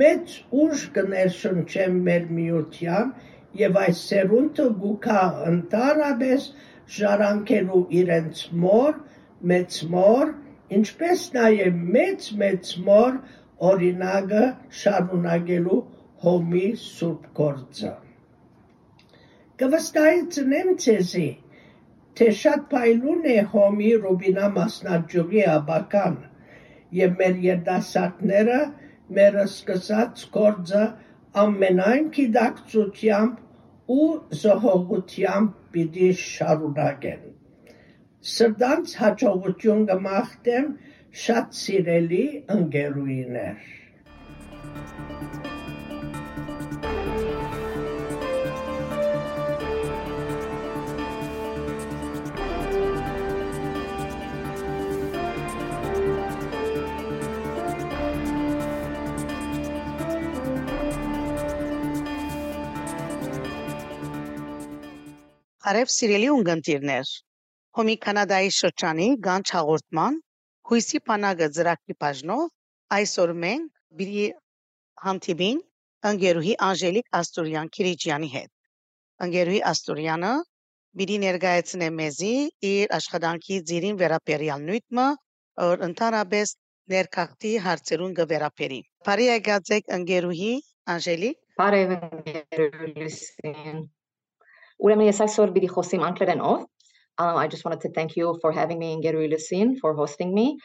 մեծ 0.04 0.38
ուժ 0.64 0.86
կներշնչեն 0.96 2.00
մեր 2.08 2.32
միության 2.40 3.12
եւ 3.58 3.78
այս 3.84 4.02
սերունդը 4.10 4.66
գուքա 4.82 5.22
ընդառաջ 5.52 6.50
ժառանգելու 6.98 7.82
իրենց 8.02 8.44
մոր, 8.64 8.94
մեծ 9.52 9.80
մոր, 9.96 10.34
ինչպես 10.80 11.26
նաև 11.36 11.82
մեծ 11.96 12.30
մեծ 12.44 12.72
մոր 12.88 13.18
օրինակը 13.72 14.44
շարունակելու 14.82 15.80
հոմի 16.24 16.68
սուրբ 16.84 17.28
գործը։ 17.40 17.92
Կվստահեցնեմ 19.60 20.70
ցեզի, 20.86 21.30
թե 22.20 22.28
շատ 22.42 22.66
փայլուն 22.74 23.26
է 23.34 23.38
հոմի 23.54 23.92
Ռուբինա 24.06 24.48
մասնաճյուղի 24.58 25.44
աբական 25.56 26.18
եւ 27.00 27.18
մեր 27.22 27.42
երդասարտները 27.46 28.60
մեր 29.18 29.38
սկսած 29.44 30.26
գործը 30.36 30.84
ամենայն 31.38 32.06
գիտակցությամբ 32.16 33.92
ու 33.96 34.06
զոհողությամբ 34.44 35.52
պիտի 35.76 36.08
շարունակեն։ 36.22 37.28
Սրտանց 38.32 38.96
հաջողություն 39.02 39.86
կմաղթեմ 39.92 40.72
շատ 41.26 41.62
սիրելի 41.62 42.24
ընկերուիներ։ 42.58 43.70
Արև 65.70 65.90
սիրելի 65.94 66.28
ունգընտիրներ, 66.34 67.10
Հոմի 67.78 67.94
Կանադայի 68.04 68.52
շրջանի 68.58 69.06
Գանչ 69.26 69.44
հաղորդման 69.56 70.16
հույսի 70.70 71.02
բանակը 71.10 71.50
ծրագրի 71.58 71.96
բաժնով 72.04 72.46
այսօր 72.98 73.34
մենք 73.44 73.68
բիդի 74.00 74.24
հանդիպին 75.04 75.60
ընկերուհի 76.12 76.56
Անժելիկ 76.70 77.12
Աստուրյան 77.20 77.70
Քիրիջյանի 77.78 78.32
հետ։ 78.38 78.50
Ընկերուհի 79.28 79.62
Աստուրյանը 79.74 80.34
բիդի 81.02 81.20
ներկայացնե 81.26 81.92
մեզի 82.00 82.34
իր 82.72 82.98
աշխատանքի 83.00 83.62
ծիրին 83.74 84.02
վերապերյալ 84.02 84.66
նույնը, 84.72 85.08
որ 85.68 85.88
ընդհանրապես 85.92 86.56
ներքախտի 86.96 87.54
հարցերուն 87.68 88.18
կվերապերի։ 88.24 88.82
Բարի 89.12 89.32
եկած 89.34 89.74
եք 89.80 89.96
ընկերուհի 90.00 90.52
Անժելիկ։ 90.98 91.40
Բարև 91.62 91.96
ընկերուհի 92.02 93.10
Ուրեմն 93.46 93.88
UMNSI 94.82 95.28
Sorbi 95.28 95.60
di 95.60 95.68
Hosim 95.68 96.02
and 96.02 96.40
Um, 97.18 97.36
I 97.36 97.50
just 97.50 97.66
wanted 97.66 97.82
to 97.82 97.90
thank 97.90 98.16
you 98.16 98.38
for 98.40 98.54
having 98.54 98.80
me 98.80 98.94
in 98.94 99.02
Gerulisin 99.02 99.78
for 99.78 99.94
hosting 99.94 100.34
me. 100.34 100.58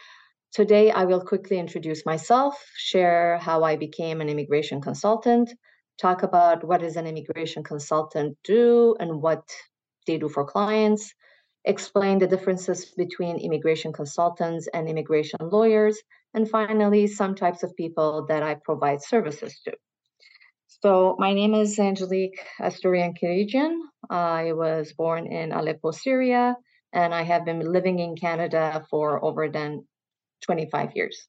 Today, 0.52 0.92
I 0.92 1.04
will 1.04 1.20
quickly 1.20 1.58
introduce 1.58 2.06
myself, 2.06 2.54
share 2.76 3.38
how 3.38 3.64
I 3.64 3.74
became 3.74 4.20
an 4.20 4.28
immigration 4.28 4.80
consultant, 4.80 5.52
talk 5.98 6.22
about 6.22 6.62
what 6.62 6.80
does 6.82 6.94
an 6.94 7.08
immigration 7.08 7.64
consultant 7.64 8.38
do 8.44 8.94
and 9.00 9.20
what 9.20 9.42
they 10.06 10.16
do 10.16 10.28
for 10.28 10.44
clients, 10.44 11.12
explain 11.64 12.20
the 12.20 12.28
differences 12.28 12.92
between 12.96 13.38
immigration 13.38 13.92
consultants 13.92 14.68
and 14.72 14.88
immigration 14.88 15.40
lawyers, 15.40 15.98
and 16.34 16.48
finally, 16.48 17.08
some 17.08 17.34
types 17.34 17.64
of 17.64 17.74
people 17.74 18.26
that 18.26 18.44
I 18.44 18.54
provide 18.54 19.02
services 19.02 19.58
to. 19.64 19.72
So 20.84 21.16
my 21.18 21.32
name 21.32 21.54
is 21.54 21.78
Angelique 21.78 22.38
Asturian 22.60 23.14
Kirigian. 23.14 23.78
I 24.10 24.52
was 24.52 24.92
born 24.92 25.26
in 25.26 25.50
Aleppo, 25.50 25.92
Syria, 25.92 26.56
and 26.92 27.14
I 27.14 27.22
have 27.22 27.46
been 27.46 27.60
living 27.60 28.00
in 28.00 28.16
Canada 28.16 28.84
for 28.90 29.24
over 29.24 29.48
than 29.48 29.86
25 30.42 30.90
years. 30.94 31.26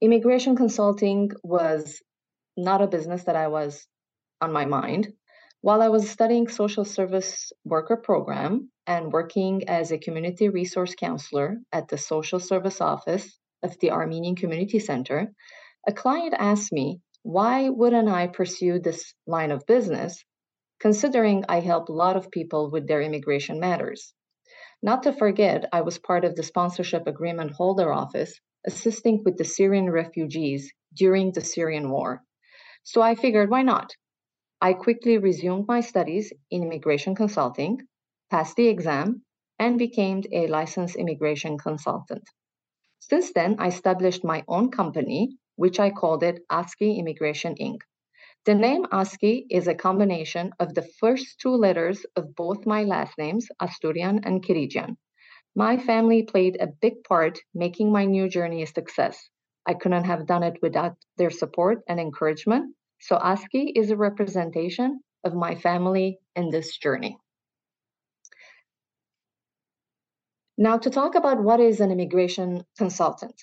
Immigration 0.00 0.56
consulting 0.56 1.32
was 1.42 2.00
not 2.56 2.80
a 2.80 2.86
business 2.86 3.24
that 3.24 3.36
I 3.36 3.48
was 3.48 3.86
on 4.40 4.54
my 4.54 4.64
mind. 4.64 5.12
While 5.60 5.82
I 5.82 5.90
was 5.90 6.08
studying 6.08 6.48
social 6.48 6.86
service 6.86 7.52
worker 7.66 7.98
program 7.98 8.70
and 8.86 9.12
working 9.12 9.68
as 9.68 9.92
a 9.92 9.98
community 9.98 10.48
resource 10.48 10.94
counselor 10.94 11.58
at 11.72 11.88
the 11.88 11.98
social 11.98 12.40
service 12.40 12.80
office 12.80 13.38
of 13.62 13.78
the 13.80 13.90
Armenian 13.90 14.34
Community 14.34 14.78
Center, 14.78 15.30
a 15.86 15.92
client 15.92 16.32
asked 16.38 16.72
me 16.72 17.02
why 17.22 17.68
wouldn't 17.68 18.08
I 18.08 18.26
pursue 18.26 18.80
this 18.80 19.14
line 19.26 19.52
of 19.52 19.66
business, 19.66 20.24
considering 20.80 21.44
I 21.48 21.60
help 21.60 21.88
a 21.88 21.92
lot 21.92 22.16
of 22.16 22.30
people 22.30 22.70
with 22.70 22.88
their 22.88 23.00
immigration 23.00 23.60
matters? 23.60 24.12
Not 24.82 25.04
to 25.04 25.12
forget, 25.12 25.68
I 25.72 25.82
was 25.82 25.98
part 25.98 26.24
of 26.24 26.34
the 26.34 26.42
sponsorship 26.42 27.06
agreement 27.06 27.52
holder 27.52 27.92
office, 27.92 28.40
assisting 28.66 29.22
with 29.24 29.36
the 29.36 29.44
Syrian 29.44 29.88
refugees 29.90 30.72
during 30.94 31.30
the 31.32 31.40
Syrian 31.40 31.90
war. 31.90 32.22
So 32.82 33.00
I 33.00 33.14
figured, 33.14 33.50
why 33.50 33.62
not? 33.62 33.94
I 34.60 34.72
quickly 34.72 35.18
resumed 35.18 35.66
my 35.68 35.80
studies 35.80 36.32
in 36.50 36.64
immigration 36.64 37.14
consulting, 37.14 37.80
passed 38.30 38.56
the 38.56 38.68
exam, 38.68 39.22
and 39.58 39.78
became 39.78 40.22
a 40.32 40.48
licensed 40.48 40.96
immigration 40.96 41.58
consultant. 41.58 42.24
Since 42.98 43.32
then, 43.32 43.56
I 43.60 43.68
established 43.68 44.24
my 44.24 44.42
own 44.48 44.72
company 44.72 45.38
which 45.56 45.78
I 45.80 45.90
called 45.90 46.22
it 46.22 46.44
ASCII 46.50 46.98
Immigration 46.98 47.54
Inc. 47.60 47.80
The 48.44 48.54
name 48.54 48.86
ASCII 48.90 49.46
is 49.50 49.68
a 49.68 49.74
combination 49.74 50.52
of 50.58 50.74
the 50.74 50.88
first 51.00 51.38
two 51.40 51.54
letters 51.54 52.04
of 52.16 52.34
both 52.34 52.66
my 52.66 52.82
last 52.82 53.16
names, 53.16 53.46
Asturian 53.60 54.20
and 54.24 54.42
Kirijian. 54.42 54.96
My 55.54 55.76
family 55.76 56.22
played 56.22 56.56
a 56.60 56.66
big 56.66 57.04
part 57.04 57.38
making 57.54 57.92
my 57.92 58.04
new 58.04 58.28
journey 58.28 58.62
a 58.62 58.66
success. 58.66 59.28
I 59.66 59.74
couldn't 59.74 60.04
have 60.04 60.26
done 60.26 60.42
it 60.42 60.58
without 60.62 60.96
their 61.18 61.30
support 61.30 61.82
and 61.86 62.00
encouragement. 62.00 62.74
So 63.00 63.16
ASCII 63.16 63.72
is 63.76 63.90
a 63.90 63.96
representation 63.96 65.00
of 65.24 65.34
my 65.34 65.54
family 65.54 66.18
in 66.34 66.50
this 66.50 66.76
journey. 66.78 67.18
Now, 70.58 70.78
to 70.78 70.90
talk 70.90 71.14
about 71.14 71.42
what 71.42 71.60
is 71.60 71.80
an 71.80 71.90
immigration 71.90 72.64
consultant. 72.76 73.34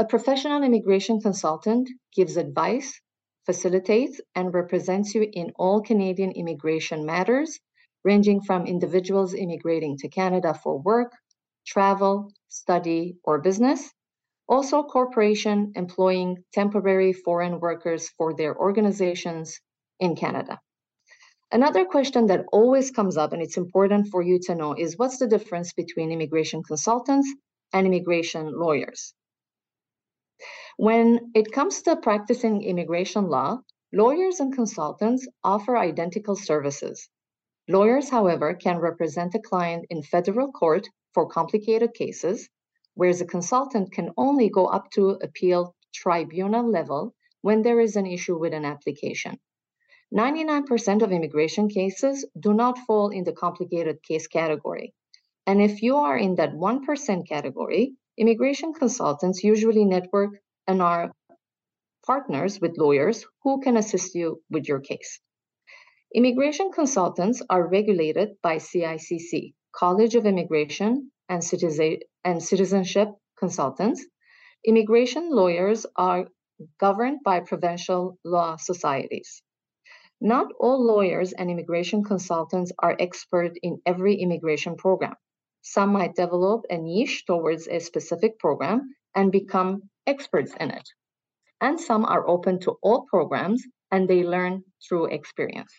A 0.00 0.04
professional 0.04 0.62
immigration 0.62 1.20
consultant 1.20 1.90
gives 2.14 2.36
advice, 2.36 3.00
facilitates, 3.46 4.20
and 4.36 4.54
represents 4.54 5.12
you 5.12 5.28
in 5.32 5.50
all 5.56 5.82
Canadian 5.82 6.30
immigration 6.30 7.04
matters, 7.04 7.58
ranging 8.04 8.40
from 8.40 8.68
individuals 8.68 9.34
immigrating 9.34 9.96
to 9.96 10.08
Canada 10.08 10.54
for 10.54 10.78
work, 10.78 11.10
travel, 11.66 12.30
study, 12.46 13.16
or 13.24 13.40
business, 13.40 13.92
also 14.48 14.84
corporation 14.84 15.72
employing 15.74 16.44
temporary 16.52 17.12
foreign 17.12 17.58
workers 17.58 18.08
for 18.10 18.32
their 18.34 18.56
organizations 18.56 19.60
in 19.98 20.14
Canada. 20.14 20.60
Another 21.50 21.84
question 21.84 22.26
that 22.26 22.46
always 22.52 22.92
comes 22.92 23.16
up, 23.16 23.32
and 23.32 23.42
it's 23.42 23.56
important 23.56 24.06
for 24.12 24.22
you 24.22 24.38
to 24.44 24.54
know, 24.54 24.74
is 24.74 24.96
what's 24.96 25.18
the 25.18 25.26
difference 25.26 25.72
between 25.72 26.12
immigration 26.12 26.62
consultants 26.62 27.28
and 27.72 27.84
immigration 27.84 28.52
lawyers? 28.56 29.12
When 30.80 31.32
it 31.34 31.50
comes 31.50 31.82
to 31.82 31.96
practicing 31.96 32.62
immigration 32.62 33.26
law, 33.26 33.62
lawyers 33.92 34.38
and 34.38 34.54
consultants 34.54 35.26
offer 35.42 35.76
identical 35.76 36.36
services. 36.36 37.08
Lawyers, 37.68 38.08
however, 38.08 38.54
can 38.54 38.78
represent 38.78 39.34
a 39.34 39.40
client 39.40 39.86
in 39.90 40.04
federal 40.04 40.52
court 40.52 40.86
for 41.14 41.26
complicated 41.26 41.94
cases, 41.94 42.48
whereas 42.94 43.20
a 43.20 43.26
consultant 43.26 43.90
can 43.90 44.12
only 44.16 44.50
go 44.50 44.66
up 44.66 44.88
to 44.92 45.18
appeal 45.20 45.74
tribunal 45.92 46.70
level 46.70 47.12
when 47.40 47.62
there 47.62 47.80
is 47.80 47.96
an 47.96 48.06
issue 48.06 48.38
with 48.38 48.54
an 48.54 48.64
application. 48.64 49.36
99% 50.14 51.02
of 51.02 51.10
immigration 51.10 51.68
cases 51.68 52.24
do 52.38 52.54
not 52.54 52.78
fall 52.86 53.08
in 53.08 53.24
the 53.24 53.32
complicated 53.32 54.00
case 54.04 54.28
category. 54.28 54.94
And 55.44 55.60
if 55.60 55.82
you 55.82 55.96
are 55.96 56.16
in 56.16 56.36
that 56.36 56.52
1% 56.52 57.28
category, 57.28 57.94
immigration 58.16 58.74
consultants 58.74 59.42
usually 59.42 59.84
network 59.84 60.40
and 60.68 60.80
are 60.80 61.10
partners 62.06 62.60
with 62.60 62.78
lawyers 62.78 63.26
who 63.42 63.60
can 63.60 63.76
assist 63.76 64.14
you 64.14 64.40
with 64.50 64.68
your 64.68 64.80
case. 64.80 65.20
Immigration 66.14 66.70
consultants 66.72 67.42
are 67.50 67.68
regulated 67.68 68.36
by 68.42 68.56
CICC, 68.56 69.54
College 69.74 70.14
of 70.14 70.24
Immigration 70.26 71.10
and, 71.28 71.42
and 72.24 72.42
Citizenship 72.42 73.08
Consultants. 73.38 74.06
Immigration 74.64 75.30
lawyers 75.30 75.84
are 75.96 76.28
governed 76.80 77.20
by 77.24 77.40
provincial 77.40 78.18
law 78.24 78.56
societies. 78.56 79.42
Not 80.20 80.48
all 80.58 80.84
lawyers 80.84 81.32
and 81.32 81.50
immigration 81.50 82.02
consultants 82.02 82.72
are 82.78 82.96
expert 82.98 83.52
in 83.62 83.80
every 83.86 84.16
immigration 84.16 84.76
program. 84.76 85.14
Some 85.62 85.92
might 85.92 86.14
develop 86.14 86.64
a 86.70 86.78
niche 86.78 87.24
towards 87.26 87.68
a 87.68 87.78
specific 87.78 88.38
program 88.38 88.94
and 89.14 89.30
become 89.30 89.82
experts 90.08 90.52
in 90.58 90.70
it. 90.70 90.88
And 91.60 91.78
some 91.78 92.04
are 92.04 92.28
open 92.28 92.58
to 92.60 92.76
all 92.82 93.06
programs 93.08 93.62
and 93.90 94.08
they 94.08 94.24
learn 94.24 94.64
through 94.86 95.06
experience. 95.06 95.72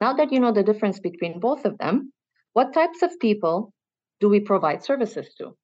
Now 0.00 0.12
that 0.14 0.32
you 0.32 0.40
know 0.40 0.52
the 0.52 0.62
difference 0.62 1.00
between 1.00 1.40
both 1.40 1.64
of 1.64 1.76
them, 1.78 2.12
what 2.52 2.72
types 2.72 3.02
of 3.02 3.18
people 3.18 3.72
do 4.20 4.28
we 4.28 4.40
provide 4.40 4.84
services 4.84 5.28
to? 5.38 5.56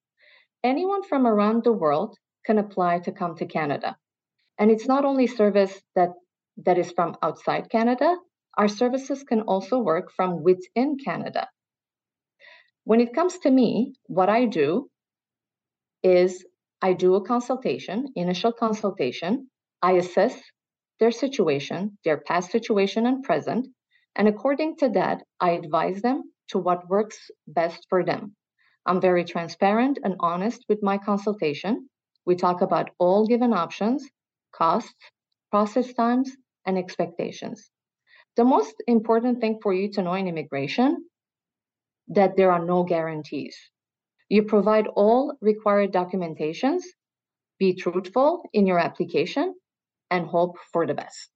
Anyone 0.63 1.03
from 1.03 1.25
around 1.25 1.63
the 1.63 1.71
world 1.71 2.17
can 2.45 2.57
apply 2.57 2.99
to 2.99 3.11
come 3.11 3.35
to 3.37 3.45
Canada. 3.45 3.95
And 4.57 4.71
it's 4.71 4.87
not 4.87 5.05
only 5.05 5.27
service 5.27 5.81
that, 5.95 6.13
that 6.65 6.77
is 6.77 6.91
from 6.91 7.15
outside 7.21 7.69
Canada, 7.69 8.17
our 8.57 8.67
services 8.67 9.23
can 9.23 9.41
also 9.41 9.79
work 9.79 10.11
from 10.15 10.43
within 10.43 10.97
Canada. 10.97 11.47
When 12.85 13.01
it 13.01 13.13
comes 13.13 13.37
to 13.39 13.51
me, 13.51 13.93
what 14.07 14.29
I 14.29 14.45
do 14.45 14.89
is 16.03 16.45
I 16.81 16.93
do 16.93 17.15
a 17.15 17.25
consultation, 17.25 18.09
initial 18.15 18.51
consultation. 18.51 19.49
I 19.81 19.93
assess 19.93 20.39
their 20.99 21.11
situation, 21.11 21.97
their 22.03 22.17
past 22.17 22.51
situation 22.51 23.05
and 23.05 23.23
present, 23.23 23.67
and 24.15 24.27
according 24.27 24.77
to 24.77 24.89
that, 24.89 25.23
I 25.39 25.51
advise 25.51 26.01
them 26.01 26.31
to 26.49 26.57
what 26.57 26.89
works 26.89 27.29
best 27.47 27.85
for 27.89 28.03
them. 28.03 28.35
I'm 28.85 29.01
very 29.01 29.23
transparent 29.23 29.99
and 30.03 30.15
honest 30.19 30.63
with 30.69 30.83
my 30.83 30.97
consultation. 30.97 31.89
We 32.25 32.35
talk 32.35 32.61
about 32.61 32.91
all 32.99 33.25
given 33.25 33.51
options, 33.51 34.07
costs, 34.53 34.93
process 35.51 35.93
times, 35.93 36.31
and 36.65 36.77
expectations. 36.77 37.69
The 38.35 38.45
most 38.45 38.75
important 38.87 39.41
thing 39.41 39.59
for 39.61 39.73
you 39.73 39.91
to 39.93 40.01
know 40.01 40.13
in 40.13 40.27
immigration 40.27 41.05
that 42.09 42.35
there 42.37 42.51
are 42.51 42.63
no 42.63 42.83
guarantees. 42.83 43.57
You 44.29 44.43
provide 44.43 44.87
all 44.87 45.37
required 45.41 45.91
documentations, 45.93 46.81
be 47.59 47.75
truthful 47.75 48.43
in 48.53 48.65
your 48.65 48.79
application, 48.79 49.55
and 50.09 50.25
hope 50.25 50.57
for 50.71 50.87
the 50.87 50.93
best. 50.93 51.29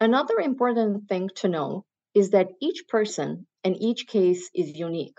Another 0.00 0.38
important 0.40 1.08
thing 1.08 1.30
to 1.36 1.48
know 1.48 1.84
is 2.14 2.30
that 2.30 2.50
each 2.60 2.86
person 2.88 3.46
and 3.64 3.76
each 3.80 4.06
case 4.06 4.50
is 4.54 4.76
unique. 4.76 5.18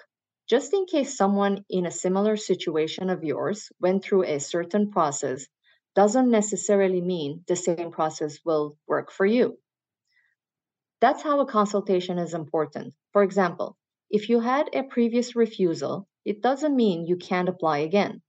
Just 0.50 0.74
in 0.74 0.86
case 0.86 1.18
someone 1.18 1.64
in 1.70 1.86
a 1.86 1.92
similar 1.92 2.36
situation 2.38 3.10
of 3.10 3.24
yours 3.24 3.72
went 3.80 4.04
through 4.04 4.24
a 4.24 4.40
certain 4.40 4.92
process 4.92 5.48
doesn't 5.96 6.30
necessarily 6.30 7.02
mean 7.02 7.44
the 7.48 7.56
same 7.56 7.92
process 7.92 8.40
will 8.44 8.78
work 8.88 9.12
for 9.12 9.26
you. 9.26 9.58
That's 11.00 11.24
how 11.24 11.40
a 11.40 11.46
consultation 11.46 12.20
is 12.20 12.34
important. 12.34 12.94
For 13.14 13.24
example, 13.24 13.78
if 14.14 14.30
you 14.30 14.40
had 14.40 14.70
a 14.74 14.84
previous 14.84 15.36
refusal, 15.36 16.08
it 16.24 16.40
doesn't 16.44 16.76
mean 16.76 17.08
you 17.08 17.18
can't 17.18 17.50
apply 17.50 17.80
again, 17.80 18.22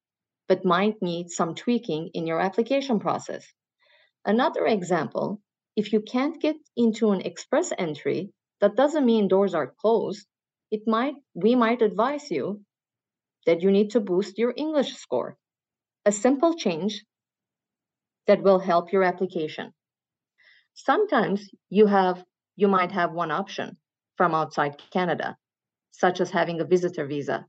but 0.48 0.64
might 0.64 1.02
need 1.02 1.28
some 1.28 1.54
tweaking 1.54 2.08
in 2.14 2.26
your 2.26 2.40
application 2.40 2.98
process. 2.98 3.46
Another 4.24 4.66
example, 4.66 5.42
if 5.76 5.92
you 5.92 6.00
can't 6.00 6.40
get 6.40 6.56
into 6.74 7.10
an 7.10 7.20
express 7.20 7.70
entry, 7.76 8.32
that 8.62 8.76
doesn't 8.76 9.04
mean 9.04 9.28
doors 9.28 9.54
are 9.54 9.74
closed. 9.78 10.26
It 10.70 10.80
might 10.86 11.16
we 11.34 11.54
might 11.54 11.82
advise 11.82 12.30
you 12.30 12.62
that 13.44 13.60
you 13.60 13.70
need 13.70 13.90
to 13.90 14.00
boost 14.00 14.38
your 14.38 14.54
English 14.56 14.96
score. 14.96 15.36
A 16.06 16.12
simple 16.12 16.54
change 16.54 17.04
that 18.26 18.42
will 18.42 18.58
help 18.58 18.90
your 18.90 19.02
application. 19.02 19.74
Sometimes 20.72 21.50
you 21.68 21.84
have 21.86 22.24
you 22.56 22.68
might 22.68 22.92
have 22.92 23.12
one 23.12 23.30
option 23.30 23.76
from 24.16 24.34
outside 24.34 24.80
Canada, 24.90 25.36
such 25.98 26.20
as 26.20 26.30
having 26.30 26.61
a 26.61 26.64
visitor 26.64 27.07
visa. 27.07 27.46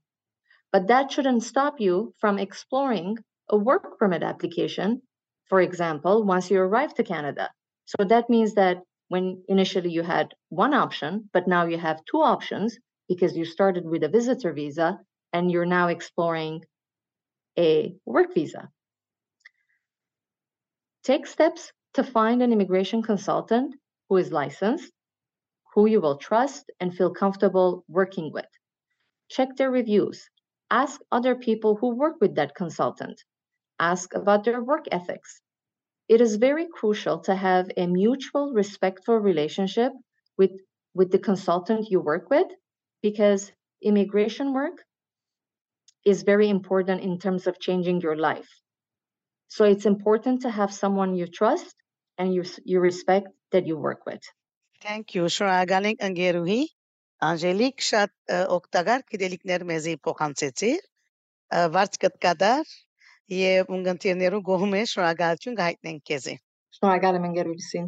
But 0.72 0.88
that 0.88 1.12
shouldn't 1.12 1.44
stop 1.44 1.80
you 1.80 2.14
from 2.20 2.38
exploring 2.38 3.18
a 3.50 3.58
work 3.58 3.98
permit 3.98 4.24
application, 4.24 5.02
for 5.50 5.62
example, 5.62 6.24
once 6.24 6.50
you 6.50 6.60
arrive 6.60 6.94
to 6.96 7.04
Canada. 7.04 7.50
So 7.86 8.04
that 8.06 8.30
means 8.30 8.54
that 8.56 8.78
when 9.10 9.44
initially 9.48 9.92
you 9.92 10.04
had 10.04 10.34
one 10.50 10.74
option, 10.74 11.30
but 11.34 11.48
now 11.48 11.66
you 11.66 11.78
have 11.78 12.06
two 12.06 12.22
options 12.22 12.78
because 13.08 13.38
you 13.38 13.46
started 13.46 13.86
with 13.86 14.04
a 14.04 14.10
visitor 14.10 14.54
visa 14.54 15.00
and 15.34 15.52
you're 15.52 15.66
now 15.66 15.88
exploring 15.88 16.64
a 17.58 17.96
work 18.06 18.34
visa. 18.34 18.70
Take 21.04 21.28
steps 21.28 21.72
to 21.94 22.04
find 22.04 22.42
an 22.42 22.52
immigration 22.52 23.02
consultant 23.02 23.76
who 24.10 24.18
is 24.18 24.32
licensed, 24.32 24.92
who 25.76 25.86
you 25.88 26.02
will 26.02 26.18
trust 26.18 26.72
and 26.80 26.96
feel 26.96 27.14
comfortable 27.14 27.84
working 27.90 28.32
with. 28.32 28.48
Check 29.30 29.58
their 29.58 29.72
reviews. 29.72 30.30
Ask 30.72 31.02
other 31.12 31.36
people 31.36 31.76
who 31.76 31.96
work 31.96 32.16
with 32.22 32.36
that 32.36 32.56
consultant. 32.56 33.24
Ask 33.80 34.16
about 34.16 34.46
their 34.46 34.64
work 34.64 34.86
ethics. 34.92 35.42
It 36.08 36.22
is 36.22 36.38
very 36.38 36.68
crucial 36.74 37.20
to 37.22 37.36
have 37.36 37.70
a 37.78 37.88
mutual, 37.88 38.54
respectful 38.54 39.18
relationship 39.18 39.92
with, 40.38 40.52
with 40.94 41.12
the 41.12 41.20
consultant 41.20 41.92
you 41.92 42.00
work 42.00 42.30
with 42.30 42.48
because 43.02 43.52
immigration 43.82 44.54
work 44.54 44.84
is 46.06 46.24
very 46.24 46.50
important 46.50 47.02
in 47.02 47.20
terms 47.20 47.48
of 47.48 47.60
changing 47.60 48.00
your 48.02 48.16
life. 48.16 48.50
So 49.50 49.66
it's 49.66 49.86
important 49.86 50.42
to 50.44 50.50
have 50.50 50.74
someone 50.74 51.16
you 51.16 51.28
trust 51.28 51.76
and 52.18 52.34
you, 52.34 52.44
you 52.64 52.80
respect 52.80 53.28
that 53.52 53.68
you 53.68 53.78
work 53.78 54.06
with. 54.06 54.22
Thank 54.86 55.16
you. 55.18 55.30
Շնորհակալ 55.36 55.92
ենք 55.92 56.04
ընկերուհի 56.10 56.62
Անժելիկ 57.26 57.84
շատ 57.90 58.34
օգտակար 58.56 59.04
գիտելիքներ 59.12 59.64
մեզի 59.70 59.94
փոխանցեցիր։ 60.08 60.82
Վարձ 61.76 61.98
կտկադար 62.04 62.74
եւ 63.36 63.72
ունգընտիրներու 63.78 64.42
գոհում 64.50 64.76
է 64.80 64.82
շնորհակալություն 64.92 65.58
գայտնենք 65.62 66.04
քեզի։ 66.10 66.36
Շնորհակալ 66.78 67.20
եմ 67.20 67.28
ընկերուհին։ 67.30 67.88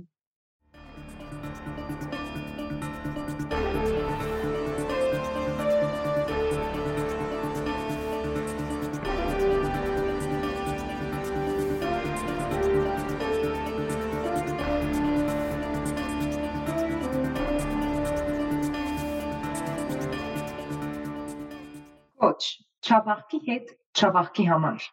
Ոչ, 22.24 22.42
Չավախքի 22.88 23.40
հետ 23.48 23.72
Չավախքի 23.98 24.46
համար։ 24.52 24.86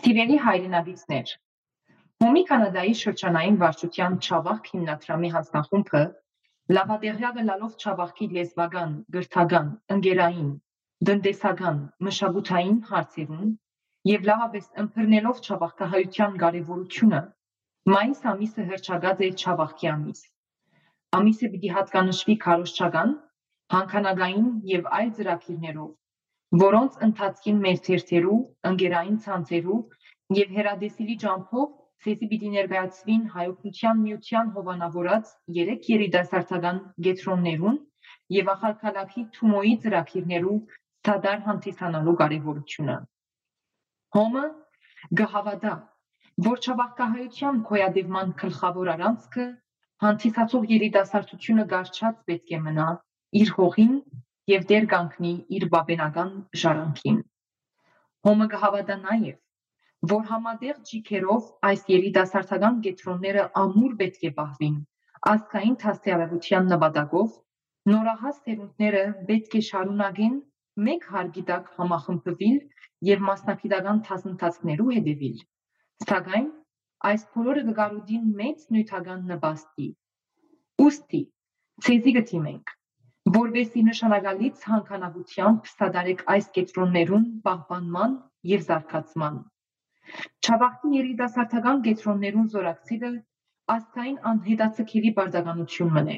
Սիրելի 0.00 0.36
հայրենավիցներ, 0.44 1.32
Հոմի 2.24 2.42
Կանադայի 2.50 2.94
շրջանային 3.00 3.56
վարչության 3.62 4.14
Չավախք 4.26 4.70
հիմնադրամի 4.74 5.30
հանձնախումբը 5.34 6.02
լավադեղյակը 6.78 7.44
լալով 7.48 7.74
Չավախքի 7.82 8.28
լեզվական, 8.36 8.94
գրթական, 9.18 9.68
ընկերային, 9.96 10.48
տնտեսական, 11.10 11.82
մշակութային 12.08 12.80
հարցերուն 12.92 13.52
եւ 14.12 14.26
լավապես 14.30 14.72
ըմբռնելով 14.84 15.44
Չավախքահայության 15.46 16.42
կարեւորությունը 16.46 17.22
մայիս 17.94 18.26
ամիսը 18.34 18.68
հրճագած 18.72 19.24
է 19.26 19.36
Չավախքի 19.42 19.94
ամիս։ 19.98 20.26
Ամիսը 21.18 21.54
պիտի 21.54 21.78
հատկանշվի 21.78 22.42
քարոշչական, 22.48 23.14
հանքանագային 23.78 24.52
եւ 24.78 24.92
այլ 24.98 25.16
ծրագիրներով, 25.18 25.94
որոնց 26.56 26.94
ընթացքին 27.04 27.58
մեր 27.62 27.80
թերթերու, 27.86 28.36
ընկերային 28.68 29.16
ցանցերու 29.24 29.80
եւ 30.36 30.54
հերադեսիլի 30.58 31.16
ջամփով 31.24 31.66
ցեզի 32.04 32.28
պիտի 32.30 32.50
ներկայացվին 32.54 33.26
հայօգնության 33.34 34.00
միության 34.04 34.52
հովանավորած 34.56 35.32
երեք 35.58 35.88
երիտասարդական 35.92 36.78
գետրոններուն 37.06 37.78
եւ 38.38 38.50
ախալքալակի 38.54 39.24
Թումոյի 39.36 39.74
ծրագիրներու 39.84 40.56
սադար 41.08 41.44
հանդիսանալու 41.48 42.16
կարեւորությունը։ 42.22 42.96
Հոմը 44.16 44.44
գահավադա, 45.20 45.74
որ 46.48 46.62
չավախկահայության 46.64 47.60
կոյադևման 47.68 48.32
գլխավոր 48.44 48.90
առանցքը 48.94 49.46
հանդիսացող 50.04 50.66
երիտասարդությունը 50.72 51.68
գարչած 51.74 52.24
պետք 52.30 52.56
է 52.56 52.62
մնա 52.68 52.88
իր 53.42 53.54
հողին 53.58 53.94
եւ 54.48 54.68
դեր 54.72 54.86
կանգնի 54.92 55.32
իր 55.58 55.64
բաբենական 55.74 56.30
ժառանգին։ 56.62 57.18
Հոմը 58.28 58.46
կհավատա 58.52 58.96
նաեւ, 59.02 59.36
որ 60.12 60.22
համատեղ 60.30 60.78
ջիքերով 60.90 61.48
այս 61.70 61.82
երիտասարդական 61.92 62.78
գետրոնները 62.86 63.44
ամուր 63.62 63.98
պետք 64.02 64.24
է 64.28 64.30
պահվին 64.38 64.78
ազգային 65.32 65.76
թասյավետության 65.82 66.68
նպատակով 66.72 67.36
նորահաս 67.92 68.36
սերունդները 68.44 69.02
պետք 69.30 69.56
է 69.58 69.62
շարունակեն 69.68 70.36
մեկ 70.88 71.06
հարգի 71.14 71.44
տակ 71.50 71.70
համախմբվել 71.78 72.58
եւ 73.10 73.24
մասնակիտական 73.28 74.02
դասընթացներու 74.08 74.88
հետևել։ 74.94 75.36
Սակայն 76.06 76.48
այս 77.10 77.28
բոլորը 77.34 77.66
կգարուդին 77.70 78.32
մեծ 78.42 78.66
նյութական 78.76 79.28
նպաստի։ 79.34 79.88
Ոստի 80.86 81.22
ցեզի 81.88 82.14
գտիմենք 82.20 82.77
որովհետեւ 83.34 83.84
նշանակալից 83.86 84.60
հանքանակությամբ 84.70 85.66
սադարեք 85.70 86.20
այս 86.34 86.46
կետրոններուն 86.58 87.24
պահպանման 87.46 88.12
եւ 88.50 88.62
զարգացման։ 88.68 89.40
Չաբախտի 90.44 90.92
երիտասարդական 90.96 91.82
կետրոններուն 91.86 92.46
զորակցիլը 92.54 93.10
աստային 93.74 94.18
անհետացքերի 94.30 95.12
բարդականություն 95.18 95.92
մնե։ 95.96 96.16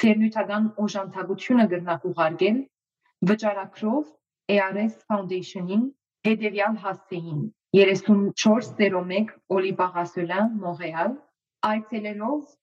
Ցերնյութական 0.00 0.70
օժանդակությունը 0.86 1.66
գրնակ 1.74 2.06
ուղարկել 2.12 2.62
վճարակրով 3.30 4.14
ARS 4.56 4.96
Foundation-ին 5.10 5.84
հետևյալ 6.28 6.80
հասցեին 6.86 7.42
3401 7.80 9.34
Օլիպաղասոլան 9.58 10.56
Մոնրեալ 10.64 11.12
այցելելով 11.72 12.56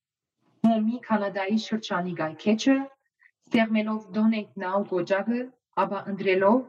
Հոմի 0.67 0.99
Կանադայի 1.07 1.57
շրջանի 1.67 2.13
գայքեջը 2.23 2.75
ստեղմելով 3.53 4.05
Donate 4.13 4.53
Now 4.57 4.83
գոճակը, 4.89 5.41
ապա 5.77 5.99
ընտրելով 6.09 6.65